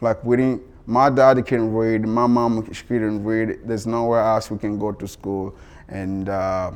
like 0.00 0.22
we 0.24 0.36
didn't 0.36 0.62
my 0.86 1.08
dad 1.10 1.44
can 1.46 1.72
read, 1.72 2.06
my 2.06 2.26
mom 2.26 2.70
she 2.72 2.84
couldn't 2.84 3.24
read. 3.24 3.60
There's 3.64 3.86
nowhere 3.86 4.20
else 4.20 4.50
we 4.50 4.58
can 4.58 4.78
go 4.78 4.92
to 4.92 5.08
school, 5.08 5.54
and 5.88 6.28
uh, 6.28 6.72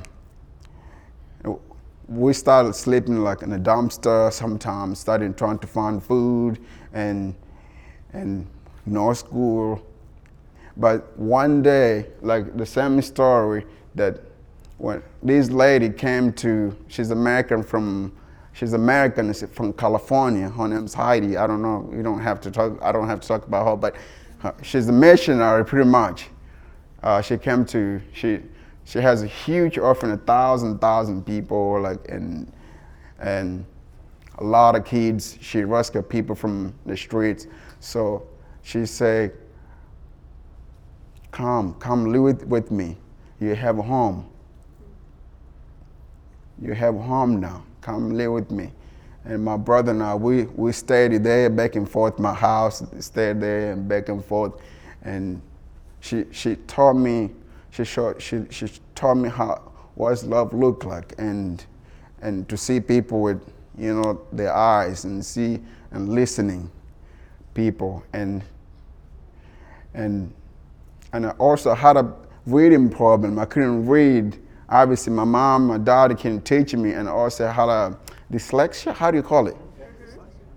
we 2.08 2.32
started 2.32 2.74
sleeping 2.74 3.18
like 3.18 3.42
in 3.42 3.52
a 3.52 3.58
dumpster 3.58 4.32
sometimes. 4.32 4.98
Starting 4.98 5.34
trying 5.34 5.58
to 5.58 5.66
find 5.66 6.02
food 6.02 6.58
and 6.92 7.34
and 8.12 8.46
no 8.86 9.12
school. 9.12 9.84
But 10.76 11.18
one 11.18 11.60
day, 11.62 12.06
like 12.22 12.56
the 12.56 12.64
same 12.64 13.02
story 13.02 13.66
that 13.94 14.20
when 14.78 15.02
this 15.22 15.50
lady 15.50 15.90
came 15.90 16.32
to, 16.34 16.76
she's 16.86 17.10
American 17.10 17.62
from 17.62 18.12
She's 18.58 18.72
American, 18.72 19.32
She's 19.32 19.48
from 19.52 19.72
California. 19.72 20.48
Her 20.48 20.66
name's 20.66 20.92
Heidi. 20.92 21.36
I 21.36 21.46
don't 21.46 21.62
know. 21.62 21.88
You 21.94 22.02
don't 22.02 22.18
have 22.18 22.40
to 22.40 22.50
talk. 22.50 22.76
I 22.82 22.90
don't 22.90 23.06
have 23.06 23.20
to 23.20 23.28
talk 23.28 23.46
about 23.46 23.64
her, 23.64 23.76
but 23.76 23.94
uh, 24.42 24.50
she's 24.62 24.88
a 24.88 24.92
missionary, 24.92 25.64
pretty 25.64 25.88
much. 25.88 26.26
Uh, 27.00 27.22
she 27.22 27.38
came 27.38 27.64
to. 27.66 28.00
She 28.12 28.40
she 28.84 28.98
has 28.98 29.22
a 29.22 29.28
huge 29.28 29.78
orphan, 29.78 30.10
a 30.10 30.16
thousand 30.16 30.80
thousand 30.80 31.24
people, 31.24 31.80
like 31.80 32.08
and 32.08 32.52
and 33.20 33.64
a 34.38 34.44
lot 34.44 34.74
of 34.74 34.84
kids. 34.84 35.38
She 35.40 35.62
rescued 35.62 36.08
people 36.08 36.34
from 36.34 36.74
the 36.84 36.96
streets. 36.96 37.46
So 37.78 38.26
she 38.62 38.86
said, 38.86 39.34
"Come, 41.30 41.74
come 41.74 42.06
live 42.06 42.22
with, 42.22 42.44
with 42.48 42.70
me. 42.72 42.96
You 43.38 43.54
have 43.54 43.78
a 43.78 43.82
home. 43.82 44.28
You 46.60 46.72
have 46.72 46.96
a 46.96 47.02
home 47.02 47.38
now." 47.38 47.62
Come 47.88 48.10
live 48.10 48.32
with 48.32 48.50
me. 48.50 48.70
And 49.24 49.42
my 49.42 49.56
brother 49.56 49.92
and 49.92 50.02
I, 50.02 50.14
we, 50.14 50.44
we 50.44 50.72
stayed 50.72 51.24
there 51.24 51.48
back 51.48 51.74
and 51.74 51.90
forth, 51.90 52.18
my 52.18 52.34
house, 52.34 52.82
stayed 53.00 53.40
there 53.40 53.72
and 53.72 53.88
back 53.88 54.10
and 54.10 54.22
forth. 54.22 54.52
And 55.02 55.40
she, 56.00 56.26
she 56.30 56.56
taught 56.66 56.94
me, 56.94 57.30
she, 57.70 57.84
showed, 57.84 58.20
she, 58.20 58.44
she 58.50 58.68
taught 58.94 59.14
me 59.14 59.30
how, 59.30 59.72
what 59.94 60.22
love 60.24 60.52
look 60.52 60.84
like 60.84 61.14
and, 61.18 61.64
and 62.20 62.46
to 62.50 62.58
see 62.58 62.78
people 62.78 63.22
with, 63.22 63.40
you 63.78 63.94
know, 63.94 64.20
their 64.32 64.54
eyes 64.54 65.04
and 65.04 65.24
see 65.24 65.58
and 65.90 66.10
listening 66.10 66.70
people. 67.54 68.04
And, 68.12 68.42
and, 69.94 70.30
and 71.14 71.26
I 71.26 71.30
also 71.30 71.74
had 71.74 71.96
a 71.96 72.14
reading 72.44 72.90
problem. 72.90 73.38
I 73.38 73.46
couldn't 73.46 73.86
read 73.86 74.38
obviously 74.68 75.12
my 75.12 75.24
mom, 75.24 75.68
my 75.68 75.78
dad 75.78 76.16
can 76.18 76.40
teach 76.42 76.74
me 76.74 76.92
and 76.92 77.08
also 77.08 77.48
had 77.48 77.68
a 77.68 77.98
dyslexia, 78.32 78.94
how 78.94 79.10
do 79.10 79.16
you 79.16 79.22
call 79.22 79.46
it? 79.46 79.56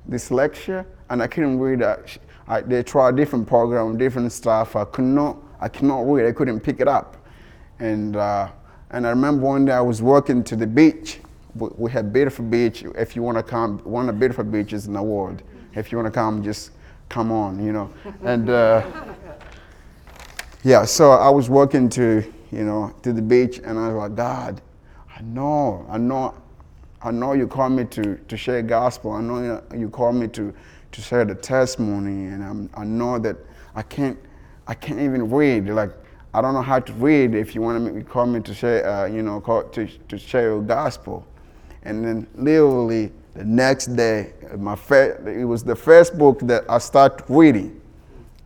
Dyslexia, 0.09 0.85
and 1.09 1.21
I 1.21 1.27
couldn't 1.27 1.59
read 1.59 1.79
that. 1.79 2.17
I, 2.47 2.61
they 2.61 2.83
tried 2.83 3.15
different 3.15 3.47
program, 3.47 3.97
different 3.97 4.31
stuff. 4.31 4.75
I 4.75 4.83
could 4.85 5.05
not, 5.05 5.37
I 5.59 5.69
cannot 5.69 6.01
read. 6.01 6.27
I 6.27 6.31
couldn't 6.31 6.59
pick 6.59 6.81
it 6.81 6.87
up, 6.87 7.17
and 7.79 8.15
uh, 8.15 8.49
and 8.89 9.07
I 9.07 9.09
remember 9.11 9.45
one 9.45 9.65
day 9.65 9.71
I 9.71 9.81
was 9.81 10.01
walking 10.01 10.43
to 10.45 10.55
the 10.55 10.67
beach. 10.67 11.19
We, 11.55 11.69
we 11.77 11.91
had 11.91 12.11
beautiful 12.11 12.43
beach. 12.43 12.83
If 12.95 13.15
you 13.15 13.21
want 13.21 13.37
to 13.37 13.43
come, 13.43 13.79
one 13.79 14.09
of 14.09 14.15
the 14.15 14.19
beautiful 14.19 14.43
beaches 14.43 14.87
in 14.87 14.93
the 14.93 15.03
world. 15.03 15.43
If 15.75 15.91
you 15.91 15.97
want 15.97 16.07
to 16.07 16.11
come, 16.11 16.43
just 16.43 16.71
come 17.07 17.31
on, 17.31 17.63
you 17.63 17.71
know. 17.71 17.89
And 18.23 18.49
uh, 18.49 18.85
yeah, 20.63 20.83
so 20.83 21.11
I 21.11 21.29
was 21.29 21.49
walking 21.49 21.87
to 21.89 22.23
you 22.51 22.63
know, 22.63 22.93
to 23.03 23.13
the 23.13 23.21
beach, 23.21 23.59
and 23.63 23.79
I 23.79 23.87
was 23.87 23.95
like, 23.95 24.15
God, 24.15 24.61
I 25.15 25.21
know, 25.21 25.85
I 25.89 25.97
know, 25.97 26.35
I 27.01 27.11
know 27.11 27.33
you 27.33 27.47
call 27.47 27.69
me 27.69 27.85
to, 27.85 28.17
to 28.17 28.37
share 28.37 28.61
gospel. 28.61 29.11
I 29.11 29.21
know 29.21 29.41
you, 29.71 29.79
you 29.79 29.89
call 29.89 30.11
me 30.11 30.27
to, 30.29 30.53
to 30.91 31.01
share 31.01 31.25
the 31.25 31.35
testimony, 31.35 32.27
and 32.27 32.43
I'm, 32.43 32.69
I 32.73 32.83
know 32.83 33.17
that 33.19 33.37
I 33.75 33.81
can't, 33.81 34.17
I 34.67 34.73
can't 34.73 34.99
even 34.99 35.29
read. 35.29 35.67
Like, 35.67 35.91
I 36.33 36.41
don't 36.41 36.53
know 36.53 36.61
how 36.61 36.79
to 36.79 36.93
read. 36.93 37.35
If 37.35 37.55
you 37.55 37.61
want 37.61 37.93
to 37.93 38.03
call 38.03 38.25
me 38.25 38.39
to 38.41 38.53
share, 38.53 38.87
uh, 38.87 39.05
you 39.05 39.21
know, 39.21 39.41
call, 39.41 39.63
to 39.63 39.87
to 39.87 40.17
share 40.17 40.43
your 40.43 40.61
gospel, 40.61 41.25
and 41.83 42.03
then 42.03 42.27
literally 42.35 43.11
the 43.33 43.45
next 43.45 43.87
day, 43.95 44.33
my 44.57 44.75
first, 44.75 45.25
it 45.27 45.45
was 45.45 45.63
the 45.63 45.75
first 45.75 46.17
book 46.17 46.39
that 46.41 46.63
I 46.69 46.77
started 46.79 47.23
reading. 47.29 47.81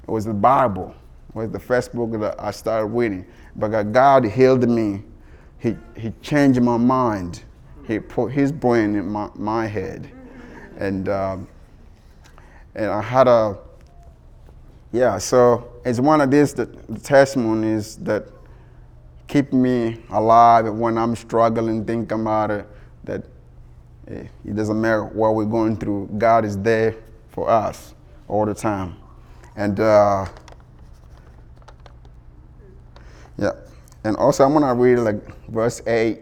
It 0.07 0.11
was 0.11 0.25
the 0.25 0.33
Bible. 0.33 0.93
It 1.29 1.35
was 1.35 1.49
the 1.49 1.59
first 1.59 1.93
book 1.93 2.11
that 2.19 2.35
I 2.39 2.51
started 2.51 2.87
reading. 2.87 3.25
But 3.55 3.91
God 3.91 4.25
healed 4.25 4.67
me. 4.67 5.03
He, 5.59 5.77
he 5.95 6.11
changed 6.21 6.61
my 6.61 6.77
mind. 6.77 7.43
He 7.87 7.99
put 7.99 8.31
His 8.31 8.51
brain 8.51 8.95
in 8.95 9.07
my, 9.07 9.29
my 9.35 9.67
head. 9.67 10.11
And, 10.77 11.07
um, 11.07 11.47
and 12.75 12.87
I 12.87 13.01
had 13.01 13.27
a, 13.27 13.57
yeah, 14.91 15.17
so 15.17 15.71
it's 15.85 15.99
one 15.99 16.21
of 16.21 16.31
these 16.31 16.53
the, 16.53 16.65
the 16.65 16.99
testimonies 16.99 17.97
that 17.97 18.27
keep 19.27 19.53
me 19.53 20.01
alive 20.09 20.71
when 20.73 20.97
I'm 20.97 21.15
struggling, 21.15 21.85
thinking 21.85 22.21
about 22.21 22.51
it, 22.51 22.67
that 23.05 23.23
it 24.07 24.55
doesn't 24.55 24.79
matter 24.79 25.03
what 25.03 25.35
we're 25.35 25.45
going 25.45 25.77
through, 25.77 26.09
God 26.17 26.45
is 26.45 26.57
there 26.57 26.95
for 27.29 27.49
us 27.49 27.93
all 28.27 28.45
the 28.45 28.53
time. 28.53 28.97
And 29.55 29.79
uh, 29.79 30.27
yeah, 33.37 33.51
and 34.03 34.15
also 34.17 34.45
I'm 34.45 34.53
gonna 34.53 34.73
read 34.73 34.99
like 34.99 35.47
verse 35.49 35.81
eight. 35.87 36.19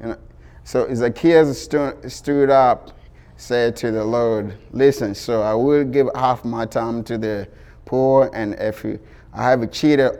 And 0.00 0.16
so 0.64 0.92
Zacchaeus 0.94 1.62
stood, 1.62 2.10
stood 2.10 2.50
up, 2.50 2.92
said 3.36 3.76
to 3.76 3.90
the 3.90 4.04
Lord, 4.04 4.54
"Listen, 4.72 5.14
so 5.14 5.42
I 5.42 5.54
will 5.54 5.84
give 5.84 6.08
half 6.14 6.44
my 6.44 6.66
time 6.66 7.02
to 7.04 7.18
the 7.18 7.48
poor, 7.84 8.30
and 8.32 8.54
if 8.54 8.84
I 9.32 9.50
have 9.50 9.70
cheated 9.70 10.18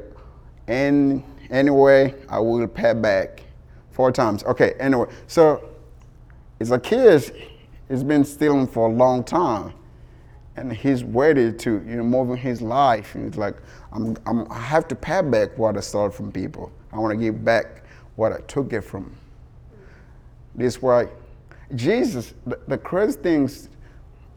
in 0.66 1.22
any 1.50 1.70
way, 1.70 2.14
I 2.28 2.38
will 2.40 2.66
pay 2.68 2.92
back 2.94 3.42
four 3.90 4.12
times." 4.12 4.44
Okay, 4.44 4.74
anyway, 4.78 5.06
so 5.26 5.62
Zacchaeus 6.62 7.30
has 7.88 8.02
been 8.02 8.24
stealing 8.24 8.66
for 8.66 8.88
a 8.88 8.92
long 8.92 9.24
time. 9.24 9.72
And 10.56 10.72
he's 10.72 11.02
ready 11.02 11.52
to, 11.52 11.70
you 11.70 11.96
know, 11.96 12.04
move 12.04 12.30
in 12.30 12.36
his 12.36 12.62
life. 12.62 13.14
And 13.14 13.24
he's 13.24 13.36
like, 13.36 13.56
I'm, 13.92 14.16
I'm, 14.26 14.50
I 14.50 14.60
have 14.60 14.86
to 14.88 14.94
pay 14.94 15.20
back 15.20 15.56
what 15.58 15.76
I 15.76 15.80
stole 15.80 16.10
from 16.10 16.30
people. 16.30 16.70
I 16.92 16.98
want 16.98 17.12
to 17.12 17.16
give 17.16 17.44
back 17.44 17.82
what 18.16 18.32
I 18.32 18.38
took 18.46 18.72
it 18.72 18.82
from. 18.82 19.14
This 20.54 20.80
why 20.80 21.08
Jesus, 21.74 22.34
the, 22.46 22.60
the 22.68 22.78
crazy 22.78 23.18
things 23.18 23.68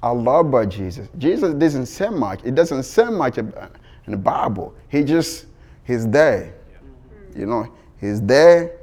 I 0.01 0.09
love 0.09 0.47
about 0.47 0.69
Jesus, 0.69 1.07
Jesus 1.19 1.53
doesn't 1.53 1.85
say 1.85 2.09
much. 2.09 2.39
It 2.43 2.55
doesn't 2.55 2.83
say 2.83 3.05
much 3.05 3.37
in 3.37 3.53
the 4.07 4.17
Bible. 4.17 4.73
He 4.89 5.03
just, 5.03 5.45
he's 5.83 6.07
there. 6.07 6.55
You 7.35 7.45
know, 7.45 7.71
he's 7.99 8.21
there 8.21 8.77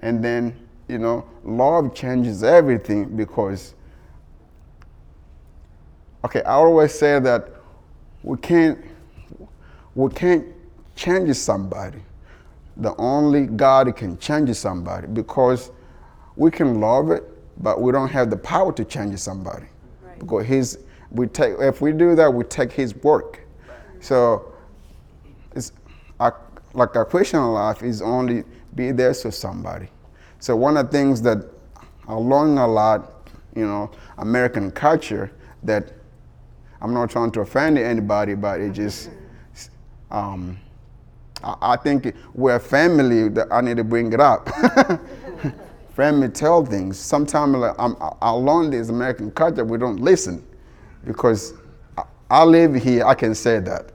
and 0.00 0.24
then 0.24 0.56
you 0.88 0.98
know, 0.98 1.28
love 1.44 1.94
changes 1.94 2.42
everything 2.42 3.16
because, 3.16 3.74
okay, 6.24 6.42
I 6.42 6.52
always 6.52 6.92
say 6.92 7.18
that 7.20 7.48
we 8.22 8.36
can't, 8.38 8.78
we 9.94 10.10
can't 10.10 10.46
change 10.96 11.34
somebody. 11.36 11.98
The 12.76 12.94
only 12.96 13.46
God 13.46 13.94
can 13.96 14.18
change 14.18 14.54
somebody 14.54 15.06
because 15.08 15.70
we 16.36 16.50
can 16.50 16.80
love 16.80 17.10
it, 17.10 17.24
but 17.62 17.80
we 17.80 17.90
don't 17.92 18.08
have 18.08 18.30
the 18.30 18.36
power 18.36 18.72
to 18.72 18.84
change 18.84 19.18
somebody. 19.18 19.66
Right. 20.02 20.18
Because 20.18 20.46
his, 20.46 20.78
we 21.10 21.26
take, 21.26 21.54
if 21.58 21.80
we 21.80 21.92
do 21.92 22.14
that, 22.14 22.32
we 22.32 22.44
take 22.44 22.72
his 22.72 22.94
work. 22.96 23.40
So, 24.00 24.52
it's, 25.56 25.72
like 26.74 26.94
a 26.94 27.04
Christian 27.04 27.44
life 27.52 27.82
is 27.82 28.02
only 28.02 28.44
be 28.74 28.92
there 28.92 29.14
for 29.14 29.30
somebody. 29.30 29.88
So 30.38 30.54
one 30.54 30.76
of 30.76 30.86
the 30.86 30.92
things 30.92 31.20
that 31.22 31.44
I 32.06 32.14
learned 32.14 32.58
a 32.58 32.66
lot, 32.66 33.28
you 33.54 33.66
know, 33.66 33.90
American 34.18 34.70
culture 34.70 35.32
that 35.64 35.92
I'm 36.80 36.94
not 36.94 37.10
trying 37.10 37.30
to 37.32 37.40
offend 37.40 37.78
anybody, 37.78 38.34
but 38.34 38.60
it 38.60 38.72
just, 38.72 39.10
um, 40.10 40.58
I, 41.42 41.56
I, 41.60 41.76
think 41.76 42.14
we're 42.34 42.58
family 42.58 43.28
that 43.30 43.48
I 43.50 43.60
need 43.60 43.76
to 43.78 43.84
bring 43.84 44.12
it 44.12 44.20
up. 44.20 44.48
family 45.94 46.28
tell 46.28 46.64
things. 46.64 46.98
Sometimes 46.98 47.56
like, 47.56 47.74
I 47.78 48.30
learned 48.30 48.72
this 48.72 48.88
American 48.88 49.30
culture, 49.32 49.64
we 49.64 49.78
don't 49.78 50.00
listen 50.00 50.46
because 51.04 51.54
I, 51.96 52.04
I 52.30 52.44
live 52.44 52.74
here, 52.74 53.04
I 53.04 53.14
can 53.14 53.34
say 53.34 53.58
that. 53.60 53.90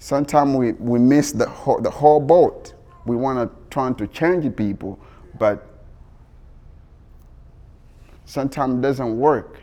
Sometimes 0.00 0.56
we, 0.56 0.72
we 0.72 0.98
miss 0.98 1.32
the 1.32 1.48
whole, 1.48 1.80
the 1.80 1.90
whole 1.90 2.20
boat. 2.20 2.74
We 3.06 3.16
want 3.16 3.38
to 3.38 3.64
trying 3.70 3.94
to 3.96 4.06
change 4.06 4.54
people, 4.54 5.00
but 5.38 5.66
sometimes 8.24 8.74
it 8.74 8.80
doesn't 8.82 9.18
work. 9.18 9.60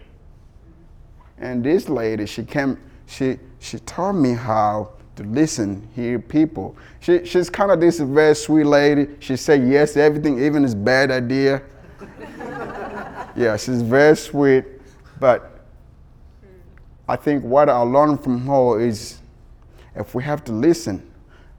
And 1.42 1.64
this 1.64 1.90
lady, 1.90 2.26
she 2.26 2.44
came, 2.44 2.78
she 3.08 3.38
she 3.60 3.80
taught 3.80 4.14
me 4.14 4.34
how 4.34 4.92
to 5.16 5.24
listen, 5.24 5.88
hear 5.96 6.20
people. 6.20 6.76
She, 7.00 7.26
she's 7.26 7.50
kind 7.50 7.72
of 7.72 7.80
this 7.80 8.00
very 8.00 8.36
sweet 8.36 8.66
lady. 8.66 9.08
She 9.20 9.36
said 9.36 9.68
yes 9.68 9.94
to 9.94 10.02
everything, 10.02 10.44
even 10.44 10.64
his 10.64 10.74
bad 10.74 11.12
idea. 11.12 11.62
yeah, 13.36 13.58
she's 13.58 13.82
very 13.82 14.16
sweet. 14.16 14.66
But 15.20 15.66
I 17.08 17.16
think 17.16 17.44
what 17.44 17.70
I 17.70 17.78
learned 17.80 18.24
from 18.24 18.46
her 18.48 18.80
is 18.80 19.20
if 19.96 20.16
we 20.16 20.24
have 20.24 20.44
to 20.46 20.52
listen, 20.52 21.12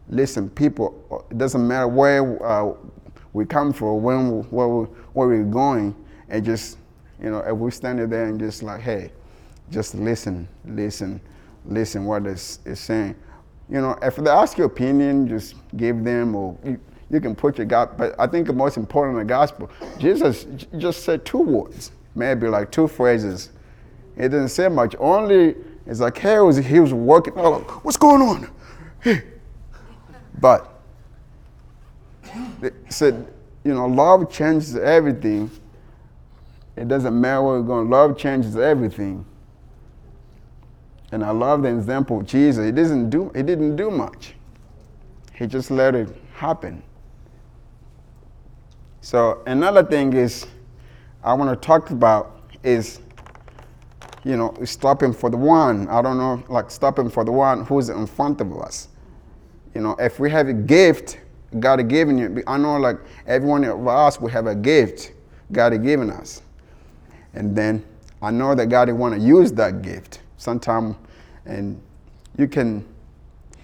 listen, 0.09 0.49
people, 0.51 1.25
it 1.31 1.39
doesn't 1.39 1.67
matter 1.67 1.87
where 1.87 2.45
uh, 2.45 2.73
we 3.33 3.45
come 3.45 3.73
from, 3.73 4.03
when, 4.03 4.43
where, 4.51 4.69
we, 4.69 4.85
where 5.13 5.29
we're 5.29 5.45
going, 5.45 5.95
and 6.29 6.45
just, 6.45 6.79
you 7.23 7.31
know, 7.31 7.41
if 7.41 7.53
we're 7.53 7.71
standing 7.71 8.09
there 8.09 8.25
and 8.25 8.41
just 8.41 8.63
like, 8.63 8.81
hey, 8.81 9.13
just 9.73 9.95
listen, 9.95 10.47
listen, 10.65 11.21
listen 11.65 12.05
what 12.05 12.27
it's, 12.27 12.61
it's 12.65 12.81
saying. 12.81 13.17
You 13.69 13.81
know, 13.81 13.99
if 14.03 14.17
they 14.17 14.31
ask 14.31 14.59
your 14.59 14.67
opinion, 14.67 15.27
just 15.27 15.55
give 15.77 16.05
them, 16.05 16.35
or 16.35 16.57
you, 16.65 16.79
you 17.11 17.21
can 17.21 17.35
put 17.35 17.59
your 17.59 17.67
God. 17.67 17.97
But 17.97 18.15
I 18.19 18.27
think 18.27 18.47
the 18.47 18.53
most 18.53 18.77
important 18.77 19.19
in 19.19 19.27
the 19.27 19.33
gospel, 19.33 19.71
Jesus 19.99 20.47
just 20.77 21.05
said 21.05 21.25
two 21.25 21.39
words, 21.39 21.93
maybe 22.15 22.49
like 22.49 22.71
two 22.71 22.87
phrases. 22.87 23.51
It 24.17 24.29
didn't 24.29 24.49
say 24.49 24.69
much. 24.69 24.95
Only 24.99 25.57
it's 25.87 26.01
like, 26.01 26.19
hey, 26.19 26.39
was, 26.41 26.59
he 26.59 26.81
was 26.81 26.93
working. 26.93 27.33
Oh, 27.37 27.61
what's 27.83 27.97
going 27.97 28.23
on? 28.23 28.51
Hey, 29.01 29.23
but 30.39 30.81
they 32.61 32.71
said, 32.89 33.27
you 33.65 33.75
know, 33.75 33.87
love 33.87 34.31
changes 34.31 34.77
everything. 34.77 35.51
It 36.77 36.89
doesn't 36.89 37.19
matter 37.19 37.43
where 37.43 37.61
we're 37.61 37.67
going. 37.67 37.91
Love 37.91 38.19
changes 38.19 38.57
everything. 38.57 39.25
And 41.13 41.23
I 41.23 41.31
love 41.31 41.63
the 41.63 41.69
example 41.69 42.21
of 42.21 42.27
Jesus. 42.27 42.65
He 42.65 42.73
didn't 42.73 43.11
do, 43.11 43.31
he 43.35 43.43
didn't 43.43 43.77
do 43.77 43.91
much. 43.91 44.35
He 45.35 45.47
just 45.47 45.71
let 45.71 45.95
it 45.95 46.09
happen. 46.35 46.83
So 49.03 49.43
another 49.47 49.83
thing 49.83 50.15
is 50.15 50.47
I 51.23 51.35
want 51.35 51.51
to 51.51 51.67
talk 51.67 51.91
about 51.91 52.41
is, 52.63 53.01
you 54.25 54.37
know, 54.37 54.55
stopping 54.65 55.13
for 55.13 55.29
the 55.29 55.37
one. 55.37 55.87
I 55.89 56.01
don't 56.01 56.17
know, 56.17 56.43
like 56.49 56.71
stopping 56.71 57.11
for 57.11 57.25
the 57.25 57.33
one 57.33 57.67
who's 57.67 57.91
in 57.91 58.07
front 58.07 58.41
of 58.41 58.57
us. 58.59 58.89
You 59.75 59.83
know, 59.83 59.95
if 59.99 60.19
we 60.19 60.31
have 60.31 60.49
a 60.49 60.55
gift, 60.55 61.19
God 61.61 61.79
has 61.79 61.89
given 61.89 62.17
you, 62.17 62.43
I 62.47 62.57
know 62.57 62.79
like 62.79 62.97
every 63.27 63.49
one 63.49 63.65
of 63.65 63.87
us 63.87 64.19
will 64.19 64.29
have 64.31 64.47
a 64.47 64.55
gift 64.55 65.13
God 65.51 65.73
has 65.73 65.83
given 65.83 66.09
us. 66.09 66.41
And 67.35 67.55
then 67.55 67.85
I 68.23 68.31
know 68.31 68.55
that 68.55 68.67
God 68.67 68.91
want 68.93 69.15
to 69.15 69.21
use 69.21 69.53
that 69.53 69.83
gift 69.83 70.21
sometime. 70.43 70.97
And 71.47 71.81
you 72.37 72.49
can, 72.49 72.85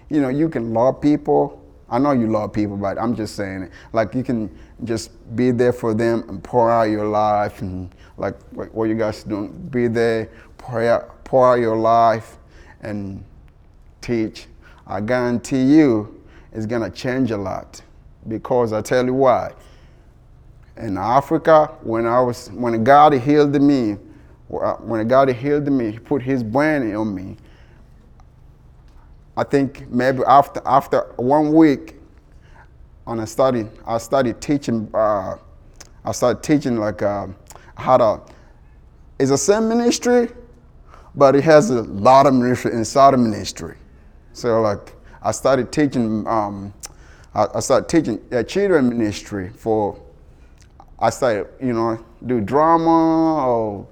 you 0.09 0.21
know, 0.21 0.29
you 0.29 0.49
can 0.49 0.73
love 0.73 1.01
people. 1.01 1.63
I 1.91 1.99
know 1.99 2.13
you 2.13 2.27
love 2.27 2.53
people, 2.53 2.77
but 2.77 2.99
I'm 2.99 3.15
just 3.17 3.35
saying 3.35 3.63
it. 3.63 3.73
Like 3.93 4.15
you 4.15 4.23
can 4.23 4.57
just 4.85 5.11
be 5.37 5.51
there 5.51 5.73
for 5.73 5.95
them 5.95 6.25
and 6.29 6.43
pour 6.43 6.71
out 6.71 6.85
your 6.85 7.07
life 7.07 7.63
and 7.63 7.95
like 8.17 8.39
what 8.53 8.85
you 8.85 8.95
guys 8.95 9.25
doing. 9.25 9.53
Be 9.71 9.89
there, 9.89 10.29
pour 10.59 10.83
out, 10.83 11.25
pour 11.25 11.53
out 11.53 11.61
your 11.61 11.77
life 11.77 12.37
and 12.83 13.25
teach 14.01 14.47
I 14.89 15.03
guarantee 15.03 15.63
you 15.63 16.23
it's 16.51 16.65
going 16.65 16.81
to 16.81 16.91
change 16.91 17.31
a 17.31 17.37
lot 17.37 17.83
because 18.27 18.73
I 18.73 18.81
tell 18.81 19.05
you 19.05 19.15
why. 19.15 19.53
In 20.79 20.97
Africa, 20.97 21.77
when 21.83 22.07
I 22.07 22.21
was, 22.21 22.49
when 22.53 22.83
God 22.85 23.13
healed 23.13 23.61
me, 23.61 23.99
when 24.49 25.07
God 25.09 25.29
healed 25.29 25.67
me, 25.69 25.93
He 25.93 25.99
put 25.99 26.23
His 26.23 26.43
brain 26.43 26.95
on 26.95 27.15
me. 27.15 27.37
I 29.37 29.45
think 29.45 29.89
maybe 29.91 30.23
after 30.27 30.61
after 30.67 31.01
one 31.17 31.53
week, 31.53 31.97
and 33.07 33.21
I 33.21 33.25
started 33.25 33.71
I 33.87 33.99
started 33.99 34.41
teaching. 34.41 34.91
Uh, 34.93 35.37
I 36.05 36.13
started 36.13 36.43
teaching 36.43 36.77
like 36.77 37.03
uh, 37.03 37.29
how 37.77 37.97
to. 37.99 38.21
It's 39.19 39.31
the 39.31 39.39
same 39.39 39.69
ministry, 39.69 40.29
but 41.15 41.35
it 41.37 41.45
has 41.45 41.71
a 41.71 41.83
lot 41.83 42.27
of 42.27 42.35
ministry 42.35 42.73
inside 42.73 43.13
the 43.13 43.19
ministry. 43.19 43.77
So 44.33 44.61
like 44.63 44.95
I 45.23 45.33
started 45.33 45.73
teaching 45.73 46.27
um, 46.27 46.73
I, 47.35 47.47
I 47.55 47.61
started 47.61 47.89
teaching 47.89 48.21
a 48.31 48.43
children 48.43 48.89
ministry 48.89 49.51
for. 49.51 50.01
I 51.01 51.11
started, 51.11 51.47
you 51.63 51.73
know, 51.73 52.05
do 52.27 52.41
drama 52.41 53.47
or 53.47 53.87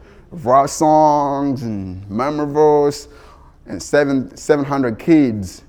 rock 0.45 0.69
songs 0.69 1.63
and 1.63 2.05
memorables 2.09 3.09
and 3.67 3.83
seven, 3.83 4.37
700 4.37 4.99
kids. 4.99 5.63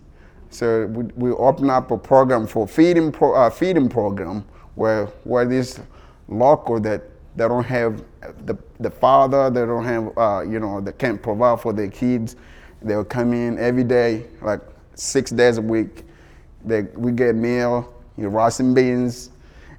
So 0.50 0.88
we, 0.88 1.04
we 1.16 1.32
open 1.32 1.70
up 1.70 1.92
a 1.92 1.98
program 1.98 2.48
for 2.48 2.68
feeding, 2.68 3.12
pro, 3.12 3.34
uh, 3.34 3.50
feeding 3.50 3.90
program 3.90 4.46
where, 4.76 5.06
where 5.24 5.46
this 5.46 5.80
local 6.28 6.80
that 6.82 7.04
they 7.36 7.48
don't 7.48 7.66
have 7.66 8.04
the, 8.46 8.58
the 8.80 8.90
father, 8.90 9.50
they 9.50 9.66
don't 9.66 9.84
have, 9.84 10.18
uh, 10.18 10.42
you 10.42 10.60
know, 10.60 10.82
they 10.82 10.92
can't 10.92 11.22
provide 11.22 11.62
for 11.62 11.72
their 11.72 11.90
kids. 11.90 12.36
They'll 12.82 13.06
come 13.06 13.34
in 13.34 13.58
every 13.60 13.84
day, 13.84 14.26
like 14.42 14.62
six 14.96 15.32
days 15.32 15.58
a 15.58 15.62
week. 15.62 16.04
They, 16.66 16.84
we 16.96 17.12
get 17.12 17.36
meal, 17.36 17.94
you 18.18 18.24
know, 18.24 18.30
rice 18.30 18.60
and 18.60 18.74
beans, 18.74 19.30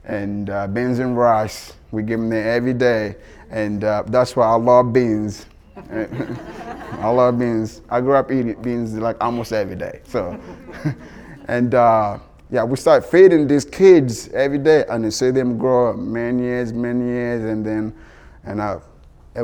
and 0.04 0.50
uh, 0.50 0.68
beans 0.68 1.00
and 1.00 1.16
rice. 1.16 1.74
We 1.90 2.02
give 2.02 2.20
them 2.20 2.28
there 2.28 2.52
every 2.52 2.74
day, 2.74 3.16
and 3.50 3.84
uh, 3.84 4.02
that's 4.06 4.36
why 4.36 4.46
I 4.46 4.54
love 4.56 4.92
beans. 4.92 5.46
I 5.76 7.08
love 7.08 7.38
beans. 7.38 7.82
I 7.88 8.00
grew 8.00 8.14
up 8.14 8.30
eating 8.30 8.60
beans 8.60 8.94
like 8.94 9.16
almost 9.22 9.52
every 9.52 9.76
day. 9.76 10.00
So, 10.04 10.40
and 11.48 11.74
uh, 11.74 12.18
yeah, 12.50 12.64
we 12.64 12.76
start 12.76 13.04
feeding 13.04 13.46
these 13.46 13.64
kids 13.64 14.28
every 14.28 14.58
day, 14.58 14.84
and 14.88 15.04
they 15.04 15.10
see 15.10 15.30
them 15.30 15.58
grow 15.58 15.94
many 15.94 16.42
years, 16.42 16.72
many 16.72 17.04
years, 17.04 17.44
and 17.44 17.64
then, 17.64 17.94
and 18.44 18.60
uh, 18.60 18.80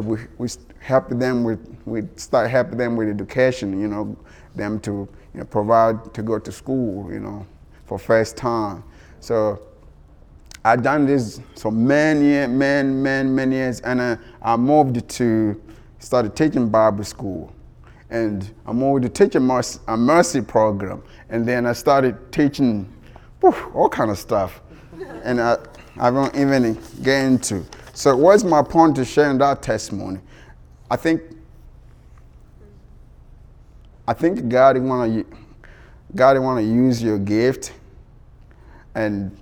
we 0.00 0.18
we 0.38 0.48
help 0.80 1.08
them 1.08 1.44
with 1.44 1.60
we 1.84 2.02
start 2.16 2.50
helping 2.50 2.78
them 2.78 2.96
with 2.96 3.08
education. 3.08 3.80
You 3.80 3.88
know, 3.88 4.16
them 4.54 4.80
to 4.80 5.08
you 5.34 5.40
know, 5.40 5.44
provide 5.44 6.12
to 6.14 6.22
go 6.22 6.38
to 6.38 6.50
school. 6.50 7.12
You 7.12 7.20
know, 7.20 7.46
for 7.86 7.98
first 7.98 8.36
time. 8.36 8.82
So 9.20 9.62
I 10.64 10.76
done 10.76 11.04
this 11.06 11.40
for 11.56 11.70
many, 11.70 12.46
many, 12.46 12.88
many, 12.88 13.28
many 13.28 13.56
years, 13.56 13.80
and 13.80 14.00
I, 14.00 14.18
I 14.40 14.56
moved 14.56 15.08
to 15.08 15.60
started 15.98 16.34
teaching 16.34 16.68
Bible 16.68 17.04
school, 17.04 17.52
and 18.08 18.50
I 18.66 18.72
moved 18.72 19.02
to 19.02 19.08
teaching 19.08 19.42
mercy, 19.42 19.78
a 19.88 19.96
mercy 19.96 20.40
program, 20.40 21.02
and 21.28 21.46
then 21.46 21.66
I 21.66 21.74
started 21.74 22.32
teaching 22.32 22.90
whew, 23.40 23.54
all 23.74 23.88
kind 23.90 24.10
of 24.10 24.18
stuff, 24.18 24.62
and 25.22 25.40
I 25.40 25.58
I 25.98 26.10
won't 26.10 26.34
even 26.34 26.78
get 27.02 27.24
into. 27.24 27.64
So 27.92 28.16
what's 28.16 28.42
my 28.42 28.62
point 28.62 28.96
to 28.96 29.04
sharing 29.04 29.38
that 29.38 29.62
testimony? 29.62 30.20
I 30.90 30.96
think 30.96 31.22
I 34.08 34.14
think 34.14 34.48
God 34.48 34.78
want 34.78 35.12
to 35.12 35.36
God 36.14 36.38
want 36.38 36.58
to 36.58 36.64
use 36.64 37.02
your 37.02 37.18
gift 37.18 37.72
and 38.94 39.36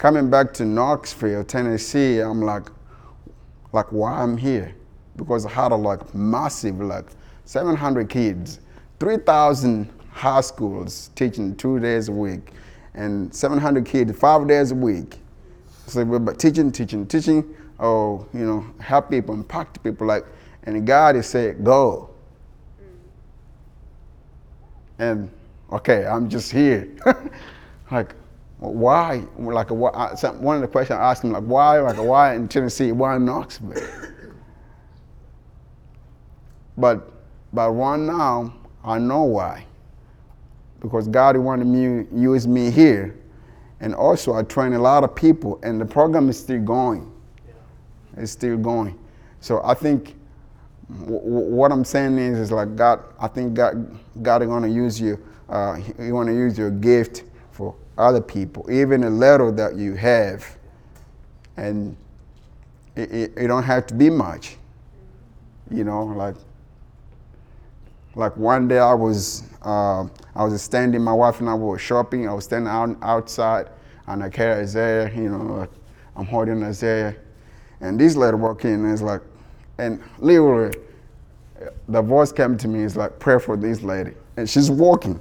coming 0.00 0.30
back 0.30 0.54
to 0.54 0.64
Knoxville, 0.64 1.44
Tennessee, 1.44 2.20
I'm 2.20 2.40
like, 2.40 2.70
like 3.74 3.92
why 3.92 4.22
I'm 4.22 4.38
here? 4.38 4.74
Because 5.16 5.44
I 5.44 5.50
had 5.50 5.72
a 5.72 5.76
like 5.76 6.14
massive 6.14 6.80
like 6.80 7.04
700 7.44 8.08
kids, 8.08 8.60
3,000 8.98 9.92
high 10.10 10.40
schools 10.40 11.10
teaching 11.14 11.54
two 11.54 11.78
days 11.78 12.08
a 12.08 12.12
week, 12.12 12.52
and 12.94 13.32
700 13.34 13.84
kids 13.84 14.18
five 14.18 14.48
days 14.48 14.70
a 14.70 14.74
week. 14.74 15.18
So 15.86 16.02
we're 16.02 16.32
teaching, 16.32 16.72
teaching, 16.72 17.06
teaching. 17.06 17.54
Oh, 17.78 18.26
you 18.32 18.40
know, 18.40 18.64
help 18.80 19.10
people, 19.10 19.34
impact 19.34 19.82
people. 19.84 20.06
Like, 20.06 20.24
and 20.62 20.86
God 20.86 21.14
is 21.14 21.26
saying, 21.26 21.62
go. 21.62 22.08
And 24.98 25.30
okay, 25.70 26.06
I'm 26.06 26.30
just 26.30 26.50
here. 26.50 26.88
like, 27.90 28.14
why? 28.60 29.24
Like 29.38 29.70
why, 29.70 30.14
one 30.38 30.56
of 30.56 30.62
the 30.62 30.68
questions 30.68 30.98
I 30.98 31.10
asked 31.10 31.24
him, 31.24 31.32
like 31.32 31.44
why, 31.44 31.80
like 31.80 31.96
why 31.96 32.34
in 32.34 32.46
Tennessee, 32.46 32.92
why 32.92 33.16
in 33.16 33.24
Knoxville? 33.24 33.82
but 36.76 37.10
but 37.54 37.70
right 37.70 37.98
now, 37.98 38.54
I 38.84 38.98
know 38.98 39.24
why. 39.24 39.66
Because 40.80 41.08
God 41.08 41.36
wanted 41.38 41.66
me 41.66 42.06
use 42.14 42.46
me 42.46 42.70
here, 42.70 43.18
and 43.80 43.94
also 43.94 44.34
I 44.34 44.42
train 44.42 44.74
a 44.74 44.78
lot 44.78 45.04
of 45.04 45.14
people, 45.14 45.58
and 45.62 45.80
the 45.80 45.86
program 45.86 46.28
is 46.28 46.38
still 46.38 46.60
going. 46.60 47.10
It's 48.18 48.32
still 48.32 48.58
going. 48.58 48.98
So 49.40 49.62
I 49.64 49.72
think 49.72 50.16
what 50.88 51.72
I'm 51.72 51.84
saying 51.84 52.18
is, 52.18 52.38
is 52.38 52.52
like 52.52 52.76
God. 52.76 53.02
I 53.18 53.28
think 53.28 53.54
God, 53.54 53.98
God 54.20 54.42
is 54.42 54.48
going 54.48 54.64
to 54.64 54.68
use 54.68 55.00
you. 55.00 55.18
Uh, 55.48 55.74
he 55.74 56.12
want 56.12 56.28
to 56.28 56.34
use 56.34 56.58
your 56.58 56.70
gift 56.70 57.24
other 57.98 58.20
people, 58.20 58.66
even 58.70 59.04
a 59.04 59.10
little 59.10 59.52
that 59.52 59.76
you 59.76 59.94
have. 59.94 60.56
And 61.56 61.96
it, 62.96 63.10
it, 63.12 63.32
it 63.36 63.46
don't 63.46 63.62
have 63.62 63.86
to 63.88 63.94
be 63.94 64.10
much. 64.10 64.56
You 65.70 65.84
know, 65.84 66.04
like 66.04 66.34
like 68.14 68.36
one 68.36 68.66
day 68.66 68.78
I 68.78 68.94
was 68.94 69.44
uh, 69.62 70.04
I 70.34 70.44
was 70.44 70.60
standing, 70.62 71.02
my 71.02 71.12
wife 71.12 71.40
and 71.40 71.48
I 71.48 71.54
were 71.54 71.78
shopping. 71.78 72.28
I 72.28 72.34
was 72.34 72.44
standing 72.44 72.68
out, 72.68 72.96
outside, 73.02 73.68
and 74.06 74.22
I 74.22 74.28
carry 74.28 74.62
Isaiah. 74.62 75.10
You 75.14 75.28
know, 75.30 75.68
I'm 76.16 76.26
holding 76.26 76.62
Isaiah, 76.62 77.14
and 77.80 78.00
this 78.00 78.16
lady 78.16 78.36
walked 78.36 78.64
in, 78.64 78.84
and 78.84 78.92
it's 78.92 79.02
like, 79.02 79.20
and 79.78 80.02
literally, 80.18 80.76
the 81.88 82.02
voice 82.02 82.32
came 82.32 82.56
to 82.58 82.68
me. 82.68 82.82
It's 82.82 82.96
like, 82.96 83.18
pray 83.18 83.38
for 83.38 83.56
this 83.56 83.82
lady, 83.82 84.12
and 84.36 84.48
she's 84.48 84.70
walking. 84.70 85.20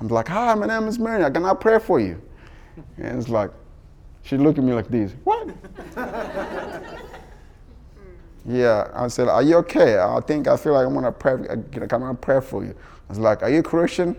I'm 0.00 0.08
like, 0.08 0.28
hi, 0.28 0.54
my 0.54 0.66
name 0.66 0.88
is 0.88 0.98
Mary. 0.98 1.24
I 1.24 1.54
pray 1.54 1.78
for 1.78 2.00
you? 2.00 2.20
And 2.98 3.18
it's 3.18 3.28
like, 3.28 3.50
she 4.22 4.36
looked 4.36 4.58
at 4.58 4.64
me 4.64 4.72
like 4.74 4.88
this. 4.88 5.14
What? 5.24 5.48
yeah, 8.46 8.90
I 8.94 9.08
said, 9.08 9.28
are 9.28 9.42
you 9.42 9.56
okay? 9.56 9.98
I 9.98 10.20
think 10.20 10.48
I 10.48 10.56
feel 10.56 10.74
like 10.74 10.86
I'm 10.86 10.94
gonna 10.94 11.12
pray. 11.12 11.34
Uh, 11.48 11.56
I 11.82 11.86
come 11.86 12.02
and 12.02 12.20
pray 12.20 12.40
for 12.40 12.64
you? 12.64 12.74
I 13.08 13.12
was 13.12 13.18
like, 13.18 13.42
are 13.42 13.50
you 13.50 13.62
Christian? 13.62 14.16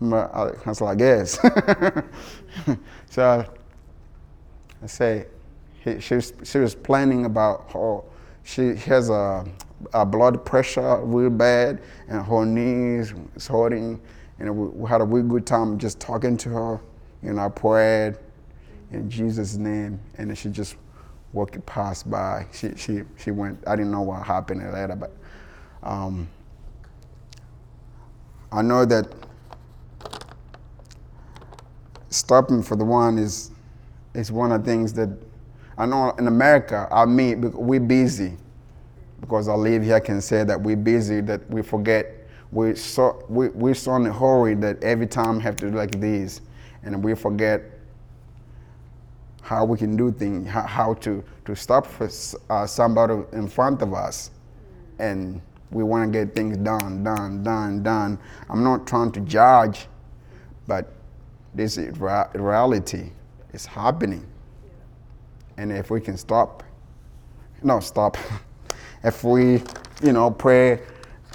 I 0.00 0.52
was 0.64 0.80
like, 0.80 0.98
yes. 1.00 1.32
so 3.10 3.44
I 4.82 4.86
say, 4.86 5.26
she 6.00 6.14
was, 6.14 6.32
she 6.44 6.58
was 6.58 6.74
planning 6.74 7.26
about 7.26 7.70
her, 7.72 8.00
she 8.44 8.74
has 8.76 9.10
a, 9.10 9.44
a 9.92 10.06
blood 10.06 10.44
pressure 10.44 11.00
real 11.02 11.30
bad 11.30 11.80
and 12.08 12.24
her 12.24 12.44
knees 12.44 13.12
is 13.36 13.46
hurting 13.46 14.00
and 14.42 14.56
we, 14.56 14.66
we 14.66 14.88
had 14.88 15.00
a 15.00 15.04
really 15.04 15.28
good 15.28 15.46
time 15.46 15.78
just 15.78 16.00
talking 16.00 16.36
to 16.38 16.48
her. 16.48 16.80
You 17.22 17.32
know, 17.32 17.46
I 17.46 17.48
prayed 17.48 18.16
in 18.90 19.08
Jesus' 19.08 19.54
name, 19.54 20.00
and 20.18 20.36
she 20.36 20.48
just 20.48 20.74
walked 21.32 21.64
past 21.64 22.10
by. 22.10 22.46
She, 22.52 22.72
she, 22.76 23.02
she 23.16 23.30
went, 23.30 23.62
I 23.68 23.76
didn't 23.76 23.92
know 23.92 24.02
what 24.02 24.26
happened 24.26 24.60
later, 24.72 24.96
but 24.96 25.12
um, 25.84 26.28
I 28.50 28.62
know 28.62 28.84
that 28.84 29.06
stopping 32.10 32.64
for 32.64 32.74
the 32.74 32.84
one 32.84 33.18
is, 33.18 33.52
is 34.12 34.32
one 34.32 34.50
of 34.50 34.64
the 34.64 34.70
things 34.70 34.92
that 34.94 35.08
I 35.78 35.86
know 35.86 36.10
in 36.18 36.26
America, 36.26 36.88
I 36.90 37.06
mean, 37.06 37.52
we're 37.52 37.80
busy 37.80 38.36
because 39.20 39.46
I 39.46 39.54
live 39.54 39.84
here, 39.84 39.94
I 39.94 40.00
can 40.00 40.20
say 40.20 40.42
that 40.42 40.60
we're 40.60 40.76
busy, 40.76 41.20
that 41.22 41.48
we 41.48 41.62
forget 41.62 42.21
we're 42.52 42.76
so 42.76 43.24
we, 43.28 43.48
we're 43.48 43.74
so 43.74 43.96
in 43.96 44.06
a 44.06 44.12
hurry 44.12 44.54
that 44.54 44.82
every 44.84 45.06
time 45.06 45.38
we 45.38 45.42
have 45.42 45.56
to 45.56 45.70
do 45.70 45.76
like 45.76 45.98
this 46.00 46.42
and 46.84 47.02
we 47.02 47.14
forget 47.14 47.62
how 49.40 49.64
we 49.64 49.76
can 49.76 49.96
do 49.96 50.12
things 50.12 50.48
how, 50.48 50.62
how 50.62 50.94
to 50.94 51.24
to 51.46 51.56
stop 51.56 51.86
for 51.86 52.08
uh, 52.50 52.66
somebody 52.66 53.14
in 53.32 53.48
front 53.48 53.82
of 53.82 53.94
us. 53.94 54.30
And 54.98 55.40
we 55.70 55.82
want 55.82 56.12
to 56.12 56.18
get 56.18 56.34
things 56.34 56.58
done 56.58 57.02
done 57.02 57.42
done 57.42 57.82
done. 57.82 58.18
I'm 58.50 58.62
not 58.62 58.86
trying 58.86 59.10
to 59.12 59.20
judge 59.20 59.86
but 60.66 60.92
this 61.54 61.76
is 61.76 61.98
reality. 61.98 63.10
It's 63.52 63.66
happening. 63.66 64.26
And 65.56 65.72
if 65.72 65.90
we 65.90 66.00
can 66.00 66.16
stop 66.18 66.62
no 67.62 67.80
stop. 67.80 68.16
If 69.04 69.24
we 69.24 69.60
you 70.00 70.12
know 70.12 70.30
pray 70.30 70.80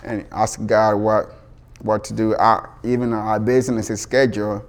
and 0.07 0.25
ask 0.31 0.65
God 0.65 0.95
what 0.95 1.33
what 1.81 2.03
to 2.05 2.13
do. 2.13 2.35
Even 2.83 3.13
our 3.13 3.39
business 3.39 3.87
schedule, 4.01 4.65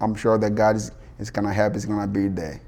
I'm 0.00 0.14
sure 0.14 0.38
that 0.38 0.54
God 0.54 0.76
is, 0.76 0.92
is 1.18 1.30
gonna 1.30 1.52
help. 1.52 1.74
Is 1.74 1.86
gonna 1.86 2.06
be 2.06 2.28
there, 2.28 2.60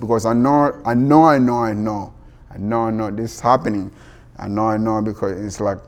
because 0.00 0.24
I 0.24 0.32
know, 0.32 0.80
I 0.84 0.94
know, 0.94 1.24
I 1.24 1.38
know, 1.38 1.58
I 1.58 1.72
know, 1.72 2.14
I 2.50 2.58
know, 2.58 2.82
I 2.82 2.90
know 2.90 3.10
this 3.10 3.34
is 3.34 3.40
happening. 3.40 3.92
I 4.38 4.48
know, 4.48 4.66
I 4.66 4.76
know, 4.76 5.02
because 5.02 5.38
it's 5.40 5.60
like 5.60 5.78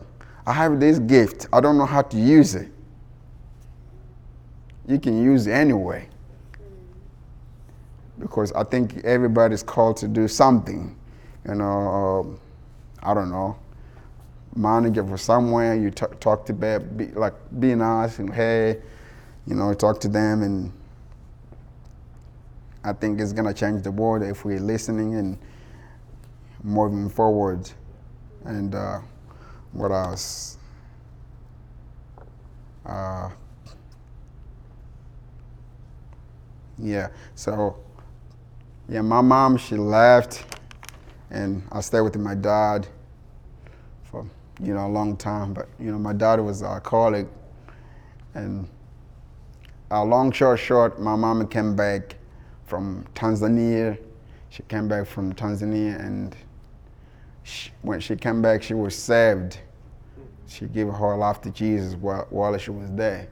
I 0.46 0.52
have 0.52 0.80
this 0.80 0.98
gift. 0.98 1.46
I 1.52 1.60
don't 1.60 1.78
know 1.78 1.86
how 1.86 2.02
to 2.02 2.16
use 2.16 2.54
it. 2.54 2.70
You 4.86 4.98
can 4.98 5.22
use 5.22 5.46
it 5.46 5.52
anyway. 5.52 6.08
Because 8.18 8.52
I 8.52 8.64
think 8.64 8.98
everybody's 9.04 9.62
called 9.62 9.96
to 9.98 10.08
do 10.08 10.28
something. 10.28 10.94
You 11.48 11.54
know, 11.54 11.64
um, 11.64 12.40
I 13.02 13.12
don't 13.14 13.30
know 13.30 13.58
manager 14.56 15.04
for 15.04 15.16
somewhere, 15.16 15.74
you 15.74 15.90
talk, 15.90 16.18
talk 16.20 16.46
to 16.46 16.52
be, 16.52 17.06
like 17.06 17.34
be 17.58 17.74
nice 17.74 18.18
and 18.18 18.32
hey, 18.32 18.80
you 19.46 19.54
know, 19.54 19.74
talk 19.74 20.00
to 20.00 20.08
them, 20.08 20.42
and 20.42 20.72
I 22.82 22.92
think 22.92 23.20
it's 23.20 23.32
gonna 23.32 23.54
change 23.54 23.82
the 23.82 23.90
world 23.90 24.22
if 24.22 24.44
we're 24.44 24.60
listening 24.60 25.14
and 25.16 25.38
moving 26.62 27.08
forward. 27.08 27.70
And 28.44 28.74
uh, 28.74 29.00
what 29.72 29.90
else? 29.90 30.58
Uh, 32.84 33.30
yeah, 36.78 37.08
so 37.34 37.78
yeah, 38.88 39.00
my 39.00 39.20
mom 39.20 39.56
she 39.56 39.76
left, 39.76 40.44
and 41.30 41.62
I 41.72 41.80
stayed 41.80 42.02
with 42.02 42.16
my 42.16 42.34
dad 42.34 42.86
you 44.62 44.74
know 44.74 44.86
a 44.86 44.88
long 44.88 45.16
time. 45.16 45.54
But 45.54 45.68
you 45.78 45.90
know, 45.90 45.98
my 45.98 46.12
daughter 46.12 46.42
was 46.42 46.62
uh, 46.62 46.76
a 46.76 46.80
colleague, 46.80 47.28
and 48.34 48.68
a 49.90 50.04
long 50.04 50.32
short 50.32 50.58
short, 50.58 51.00
my 51.00 51.14
mom 51.14 51.46
came 51.48 51.76
back 51.76 52.16
from 52.64 53.04
Tanzania. 53.14 53.98
She 54.50 54.62
came 54.64 54.88
back 54.88 55.06
from 55.06 55.34
Tanzania, 55.34 55.98
and 55.98 56.34
she, 57.42 57.70
when 57.82 58.00
she 58.00 58.16
came 58.16 58.42
back, 58.42 58.62
she 58.62 58.74
was 58.74 58.94
saved. 58.96 59.58
She 60.46 60.66
gave 60.66 60.88
her 60.88 61.16
life 61.16 61.40
to 61.42 61.50
Jesus 61.50 61.94
while, 61.94 62.26
while 62.30 62.56
she 62.58 62.70
was 62.70 62.90
there. 62.92 63.28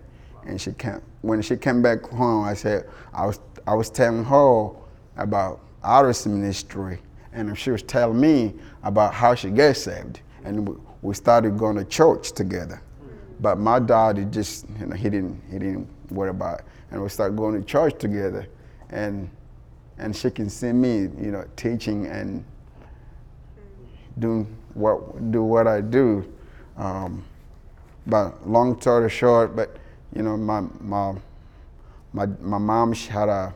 And 0.46 0.60
she 0.60 0.72
came, 0.72 1.00
when 1.20 1.40
she 1.42 1.56
came 1.56 1.82
back 1.82 2.02
home, 2.02 2.44
I 2.44 2.54
said, 2.54 2.88
I 3.12 3.26
was, 3.26 3.40
I 3.66 3.74
was 3.74 3.90
telling 3.90 4.24
her 4.24 4.70
about 5.16 5.60
Iris 5.82 6.26
ministry, 6.26 6.98
and 7.32 7.56
she 7.56 7.70
was 7.70 7.82
telling 7.82 8.20
me 8.20 8.54
about 8.82 9.14
how 9.14 9.34
she 9.34 9.50
got 9.50 9.76
saved. 9.76 10.20
And 10.44 10.76
we 11.02 11.14
started 11.14 11.58
going 11.58 11.76
to 11.76 11.84
church 11.84 12.32
together. 12.32 12.80
But 13.40 13.58
my 13.58 13.78
dad, 13.78 14.18
he 14.18 14.24
just, 14.24 14.66
you 14.78 14.86
know, 14.86 14.96
he 14.96 15.10
didn't, 15.10 15.42
he 15.50 15.58
didn't 15.58 15.88
worry 16.10 16.30
about 16.30 16.60
it. 16.60 16.64
And 16.90 17.02
we 17.02 17.08
started 17.08 17.36
going 17.36 17.60
to 17.60 17.66
church 17.66 17.98
together. 17.98 18.46
And, 18.90 19.28
and 19.98 20.14
she 20.14 20.30
can 20.30 20.48
see 20.48 20.72
me, 20.72 21.00
you 21.00 21.32
know, 21.32 21.44
teaching 21.56 22.06
and 22.06 22.44
doing 24.18 24.46
what, 24.74 25.30
do 25.32 25.42
what 25.42 25.66
I 25.66 25.80
do. 25.80 26.32
Um, 26.76 27.24
but 28.06 28.48
long 28.48 28.80
story 28.80 29.08
short, 29.10 29.54
but 29.54 29.76
you 30.14 30.22
know, 30.22 30.36
my 30.36 30.60
my 30.80 31.14
my 32.12 32.26
my 32.40 32.58
mom 32.58 32.92
she 32.92 33.10
had 33.10 33.28
a, 33.28 33.54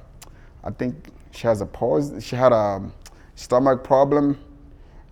I 0.64 0.70
think 0.70 1.11
she 1.32 1.46
has 1.46 1.61
a 1.61 1.66
pause. 1.66 2.12
She 2.24 2.37
had 2.37 2.52
a 2.52 2.82
stomach 3.35 3.82
problem, 3.82 4.38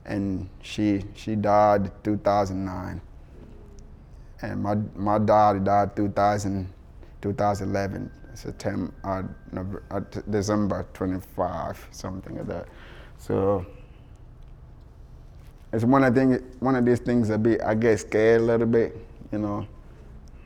and 0.05 0.49
she 0.63 1.05
she 1.15 1.35
died 1.35 1.91
2009. 2.05 3.01
And 4.43 4.63
my 4.63 4.75
my 4.95 5.19
dad 5.19 5.65
died 5.65 5.97
2000, 5.97 6.69
2011 7.23 8.11
September 8.35 8.93
uh, 9.05 9.23
uh, 9.91 10.01
December 10.29 10.87
25 10.93 11.89
something 11.91 12.37
like 12.37 12.47
that. 12.47 12.67
So 13.19 13.65
it's 15.73 15.85
one 15.85 16.05
of 16.05 16.15
thing 16.15 16.35
one 16.61 16.77
of 16.77 16.85
these 16.85 17.01
things 17.01 17.29
that 17.29 17.43
be 17.43 17.61
I 17.61 17.75
get 17.75 18.01
scared 18.01 18.41
a 18.41 18.45
little 18.45 18.67
bit, 18.67 18.97
you 19.33 19.39
know. 19.39 19.67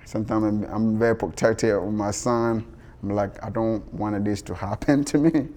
Sometimes 0.05 0.44
I'm, 0.44 0.64
I'm 0.64 0.99
very 0.99 1.16
protective 1.16 1.83
of 1.83 1.92
my 1.92 2.11
son. 2.11 2.64
I'm 3.03 3.11
like 3.11 3.42
I 3.44 3.51
don't 3.51 3.83
want 3.92 4.25
this 4.25 4.42
to 4.42 4.55
happen 4.55 5.05
to 5.11 5.18
me, 5.18 5.49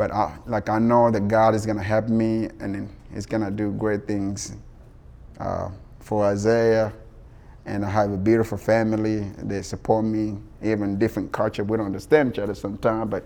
but 0.00 0.10
I, 0.12 0.34
like 0.46 0.70
I 0.70 0.78
know 0.78 1.10
that 1.10 1.28
God 1.28 1.54
is 1.54 1.66
gonna 1.66 1.82
help 1.82 2.08
me 2.08 2.48
and 2.58 2.88
He's 3.12 3.26
gonna 3.26 3.50
do 3.50 3.70
great 3.72 4.06
things 4.06 4.54
uh, 5.38 5.68
for 5.98 6.24
Isaiah. 6.24 6.90
And 7.66 7.84
I 7.84 7.90
have 7.90 8.10
a 8.10 8.16
beautiful 8.16 8.56
family. 8.56 9.30
They 9.36 9.60
support 9.60 10.06
me, 10.06 10.38
even 10.62 10.98
different 10.98 11.32
culture. 11.32 11.64
We 11.64 11.76
don't 11.76 11.84
understand 11.84 12.32
each 12.32 12.38
other 12.38 12.54
sometimes, 12.54 13.10
but 13.10 13.24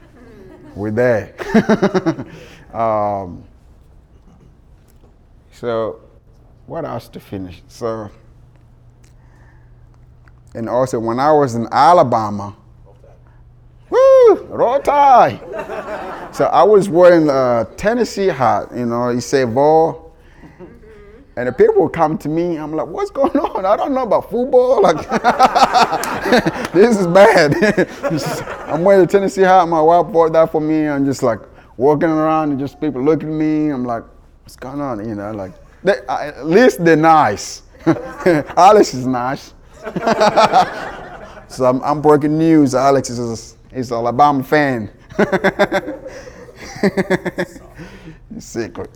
we're 0.74 0.90
there. 0.90 1.34
um, 2.72 3.44
so, 5.52 6.00
what 6.64 6.86
else 6.86 7.08
to 7.08 7.20
finish? 7.20 7.60
So, 7.68 8.10
and 10.54 10.66
also 10.66 10.98
when 10.98 11.20
I 11.20 11.30
was 11.30 11.56
in 11.56 11.68
Alabama, 11.70 12.56
woo, 13.90 14.46
roll 14.46 14.80
tide. 14.80 15.40
so 16.32 16.44
I 16.46 16.62
was 16.62 16.88
wearing 16.88 17.28
a 17.28 17.66
Tennessee 17.76 18.28
hat, 18.28 18.68
you 18.74 18.86
know, 18.86 19.10
you 19.10 19.20
say 19.20 19.44
Vol. 19.44 20.10
And 21.36 21.48
the 21.48 21.52
people 21.52 21.82
would 21.82 21.92
come 21.92 22.18
to 22.18 22.28
me, 22.28 22.56
I'm 22.56 22.74
like, 22.74 22.86
what's 22.86 23.10
going 23.10 23.30
on? 23.38 23.64
I 23.64 23.76
don't 23.76 23.94
know 23.94 24.02
about 24.02 24.30
football. 24.30 24.82
Like, 24.82 24.96
this 26.72 26.98
is 26.98 27.06
bad. 27.06 27.54
I'm 28.68 28.84
wearing 28.84 29.04
a 29.04 29.06
Tennessee 29.06 29.42
hat, 29.42 29.66
my 29.66 29.80
wife 29.80 30.12
bought 30.12 30.32
that 30.34 30.52
for 30.52 30.60
me. 30.60 30.86
I'm 30.86 31.04
just 31.04 31.22
like 31.22 31.40
walking 31.76 32.10
around 32.10 32.50
and 32.50 32.60
just 32.60 32.80
people 32.80 33.02
looking 33.02 33.30
at 33.30 33.34
me. 33.34 33.70
I'm 33.70 33.84
like, 33.84 34.04
what's 34.42 34.56
going 34.56 34.80
on? 34.80 35.08
You 35.08 35.14
know, 35.14 35.32
like, 35.32 35.52
they, 35.82 35.94
at 36.08 36.46
least 36.46 36.84
they're 36.84 36.96
nice. 36.96 37.62
Alex 37.86 38.92
is 38.92 39.06
nice. 39.06 39.54
so 41.48 41.64
I'm, 41.64 41.82
I'm, 41.82 42.02
breaking 42.02 42.36
news. 42.36 42.74
Alex 42.74 43.08
is 43.08 43.56
is 43.72 43.90
an 43.90 43.96
Alabama 43.96 44.42
fan. 44.42 44.90
Secret. 48.38 48.90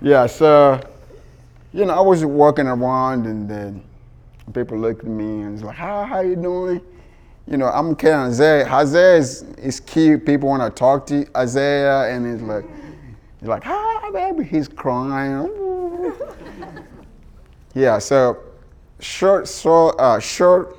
Yeah, 0.00 0.26
so 0.26 0.80
you 1.72 1.84
know, 1.84 1.94
I 1.94 2.00
was 2.00 2.24
walking 2.24 2.66
around 2.66 3.26
and 3.26 3.48
then 3.48 3.82
people 4.52 4.78
looked 4.78 5.04
at 5.04 5.08
me 5.08 5.42
and 5.42 5.52
was 5.52 5.62
like, 5.62 5.76
"How 5.76 6.04
how 6.04 6.20
you 6.20 6.36
doing?" 6.36 6.80
You 7.46 7.56
know, 7.56 7.66
I'm 7.66 7.94
carrying 7.94 8.28
Isaiah. 8.28 8.70
Isaiah 8.70 9.16
is, 9.16 9.42
is 9.56 9.80
cute. 9.80 10.26
People 10.26 10.50
want 10.50 10.62
to 10.62 10.70
talk 10.70 11.06
to 11.06 11.26
Isaiah, 11.36 12.14
and 12.14 12.26
he's 12.26 12.42
like, 12.42 12.64
he's 13.40 13.48
like, 13.48 13.64
"Hi, 13.64 14.10
baby." 14.10 14.44
He's 14.44 14.68
crying. 14.68 15.50
yeah. 17.74 17.98
So 17.98 18.38
short, 19.00 19.48
so 19.48 19.90
uh, 19.90 20.18
short. 20.18 20.76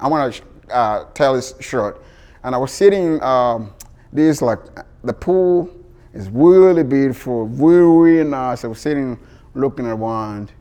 I 0.00 0.08
want 0.08 0.34
to 0.34 0.74
uh, 0.74 1.04
tell 1.14 1.34
this 1.34 1.54
short. 1.60 2.02
And 2.46 2.54
I 2.54 2.58
was 2.58 2.70
sitting. 2.70 3.20
Um, 3.24 3.74
this 4.12 4.40
like 4.40 4.60
the 5.02 5.12
pool 5.12 5.68
is 6.14 6.28
really 6.30 6.84
beautiful, 6.84 7.46
really, 7.46 8.22
nice. 8.22 8.64
I 8.64 8.68
was 8.68 8.78
sitting, 8.78 9.18
looking 9.54 9.84
around, 9.84 10.52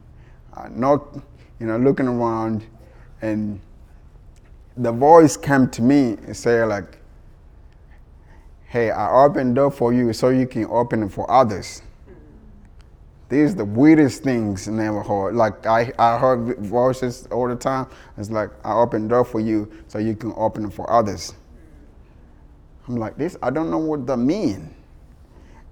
uh, 0.57 0.67
not, 0.71 1.15
you 1.59 1.67
know, 1.67 1.77
looking 1.77 2.07
around, 2.07 2.65
and 3.21 3.61
the 4.75 4.91
voice 4.91 5.37
came 5.37 5.69
to 5.69 5.83
me 5.83 6.17
and 6.25 6.35
said 6.35 6.67
like, 6.69 6.97
"Hey, 8.65 8.89
I 8.89 9.23
opened 9.23 9.53
door 9.53 9.69
for 9.69 9.93
you 9.93 10.11
so 10.11 10.29
you 10.29 10.47
can 10.47 10.65
open 10.65 11.03
it 11.03 11.11
for 11.11 11.29
others." 11.29 11.83
These 13.29 13.53
are 13.53 13.57
the 13.57 13.65
weirdest 13.65 14.23
things 14.23 14.67
I 14.67 14.71
never 14.71 15.03
heard. 15.03 15.35
Like 15.35 15.67
I, 15.67 15.93
I 15.99 16.17
heard 16.17 16.57
voices 16.57 17.27
all 17.29 17.47
the 17.47 17.55
time. 17.55 17.85
It's 18.17 18.31
like 18.31 18.49
I 18.63 18.73
opened 18.73 19.11
door 19.11 19.23
for 19.23 19.39
you 19.39 19.71
so 19.87 19.99
you 19.99 20.15
can 20.15 20.33
open 20.35 20.65
it 20.65 20.73
for 20.73 20.89
others. 20.91 21.33
I'm 22.87 22.97
like 22.97 23.17
this. 23.17 23.35
I 23.41 23.49
don't 23.49 23.71
know 23.71 23.77
what 23.79 24.05
that 24.07 24.17
mean. 24.17 24.73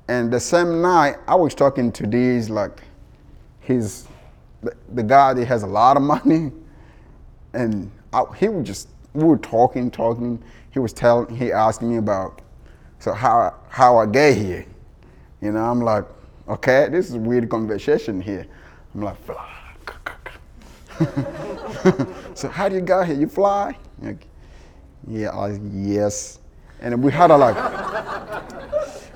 And 0.07 0.31
the 0.31 0.39
same 0.39 0.81
night, 0.81 1.17
I 1.27 1.35
was 1.35 1.55
talking 1.55 1.91
to 1.93 2.07
these 2.07 2.49
like, 2.49 2.81
he's 3.61 4.07
the, 4.61 4.75
the 4.93 5.03
guy 5.03 5.33
that 5.33 5.45
has 5.45 5.63
a 5.63 5.67
lot 5.67 5.97
of 5.97 6.03
money, 6.15 6.51
and 7.53 7.91
I, 8.11 8.23
he 8.37 8.49
was 8.49 8.65
just 8.65 8.89
we 9.13 9.23
were 9.23 9.37
talking, 9.37 9.91
talking. 9.91 10.41
He 10.71 10.79
was 10.79 10.91
telling, 10.91 11.35
he 11.35 11.51
asked 11.51 11.81
me 11.83 11.97
about, 11.97 12.41
so 12.99 13.13
how 13.13 13.55
how 13.69 13.97
I 13.97 14.07
get 14.07 14.35
here. 14.35 14.65
You 15.41 15.51
know, 15.51 15.63
I'm 15.63 15.81
like, 15.81 16.05
okay, 16.47 16.87
this 16.89 17.09
is 17.09 17.17
weird 17.17 17.49
conversation 17.49 18.21
here. 18.21 18.47
I'm 18.95 19.01
like, 19.01 19.17
so 22.33 22.49
how 22.49 22.69
do 22.69 22.75
you 22.75 22.81
get 22.81 23.07
here? 23.07 23.15
You 23.15 23.27
fly? 23.27 23.77
Like, 24.01 24.27
yeah, 25.07 25.29
I, 25.29 25.59
yes. 25.71 26.39
And 26.83 27.01
we 27.01 27.11
had 27.11 27.31
a 27.31 27.37
like 27.37 27.55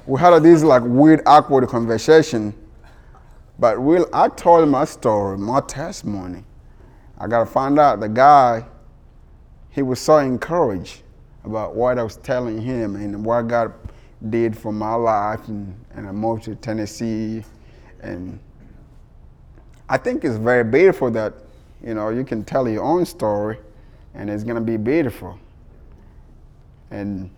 we 0.07 0.19
had 0.19 0.39
this 0.41 0.63
like 0.63 0.83
weird, 0.85 1.21
awkward 1.25 1.67
conversation. 1.67 2.53
But 3.59 3.77
real, 3.77 4.07
I 4.13 4.29
told 4.29 4.67
my 4.69 4.85
story, 4.85 5.37
my 5.37 5.59
testimony. 5.61 6.45
I 7.17 7.27
got 7.27 7.39
to 7.39 7.45
find 7.45 7.77
out 7.77 7.99
the 7.99 8.07
guy, 8.07 8.65
he 9.69 9.81
was 9.81 9.99
so 9.99 10.19
encouraged 10.19 11.01
about 11.43 11.75
what 11.75 11.99
I 11.99 12.03
was 12.03 12.15
telling 12.17 12.61
him 12.61 12.95
and 12.95 13.25
what 13.25 13.47
God 13.47 13.73
did 14.29 14.57
for 14.57 14.71
my 14.71 14.93
life. 14.93 15.45
And, 15.49 15.77
and 15.93 16.07
I 16.07 16.11
moved 16.11 16.43
to 16.43 16.55
Tennessee. 16.55 17.43
And 17.99 18.39
I 19.89 19.97
think 19.97 20.23
it's 20.23 20.37
very 20.37 20.63
beautiful 20.63 21.11
that, 21.11 21.33
you 21.83 21.95
know, 21.95 22.09
you 22.09 22.23
can 22.23 22.45
tell 22.45 22.69
your 22.69 22.83
own 22.83 23.05
story 23.05 23.57
and 24.13 24.29
it's 24.29 24.43
to 24.55 24.61
be 24.61 24.77
beautiful. 24.77 25.37
And 26.91 27.29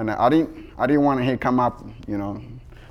and 0.00 0.10
I 0.10 0.28
didn't 0.30 0.72
I 0.78 0.86
didn't 0.86 1.02
want 1.02 1.24
to 1.24 1.36
come 1.36 1.60
up, 1.60 1.86
you 2.08 2.16
know, 2.16 2.42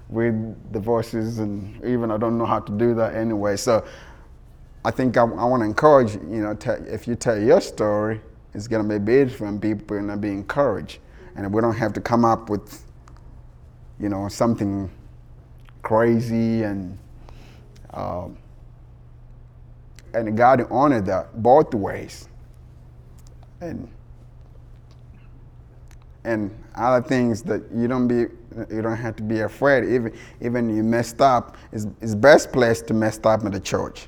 with 0.10 0.34
the 0.72 0.80
voices, 0.80 1.40
and 1.40 1.84
even 1.84 2.12
I 2.12 2.18
don't 2.18 2.38
know 2.38 2.46
how 2.46 2.60
to 2.60 2.72
do 2.72 2.94
that 2.96 3.16
anyway. 3.16 3.58
So 3.58 3.84
I 4.86 4.92
think 4.92 5.18
I, 5.18 5.22
I 5.22 5.46
want 5.46 5.62
to 5.62 5.66
encourage 5.66 6.14
you 6.14 6.42
know 6.42 6.54
tell, 6.54 6.76
if 6.88 7.08
you 7.08 7.16
tell 7.16 7.42
your 7.42 7.62
story, 7.62 8.22
it's 8.54 8.68
gonna 8.68 8.88
be 8.88 9.00
beautiful 9.00 9.48
and 9.48 9.62
people 9.62 9.98
are 9.98 10.02
gonna 10.02 10.18
be 10.18 10.30
encouraged, 10.30 11.00
and 11.36 11.52
we 11.52 11.62
don't 11.62 11.76
have 11.76 11.94
to 11.94 12.02
come 12.02 12.24
up 12.24 12.50
with 12.50 12.84
you 14.00 14.10
know 14.10 14.28
something 14.30 14.90
crazy 15.82 16.64
and. 16.64 16.98
Um, 17.92 18.38
and 20.14 20.36
God 20.38 20.66
honored 20.72 21.06
that 21.08 21.42
both 21.42 21.74
ways. 21.74 22.28
And 23.62 23.90
and 26.24 26.52
other 26.80 27.06
things 27.06 27.44
that 27.44 27.64
you 27.74 27.88
don't 27.88 28.08
be 28.08 28.28
you 28.74 28.82
don't 28.82 28.98
have 28.98 29.16
to 29.18 29.24
be 29.24 29.42
afraid. 29.42 29.84
Even 29.84 30.18
even 30.42 30.76
you 30.76 30.84
messed 30.84 31.22
up, 31.22 31.58
it's, 31.72 31.88
it's 32.02 32.16
best 32.16 32.52
place 32.52 32.82
to 32.84 32.94
mess 32.94 33.20
up 33.24 33.44
in 33.44 33.52
the 33.52 33.60
church. 33.60 34.08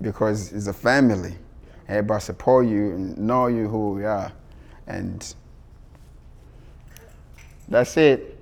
Because 0.00 0.52
it's 0.52 0.66
a 0.66 0.72
family. 0.72 1.34
Everybody 1.88 2.20
support 2.22 2.66
you 2.66 2.92
and 2.92 3.18
know 3.18 3.48
you 3.48 3.68
who 3.68 4.00
you 4.00 4.06
are. 4.06 4.32
And 4.86 5.34
that's 7.68 7.96
it. 7.96 8.38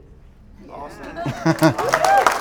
Awesome. 0.70 2.34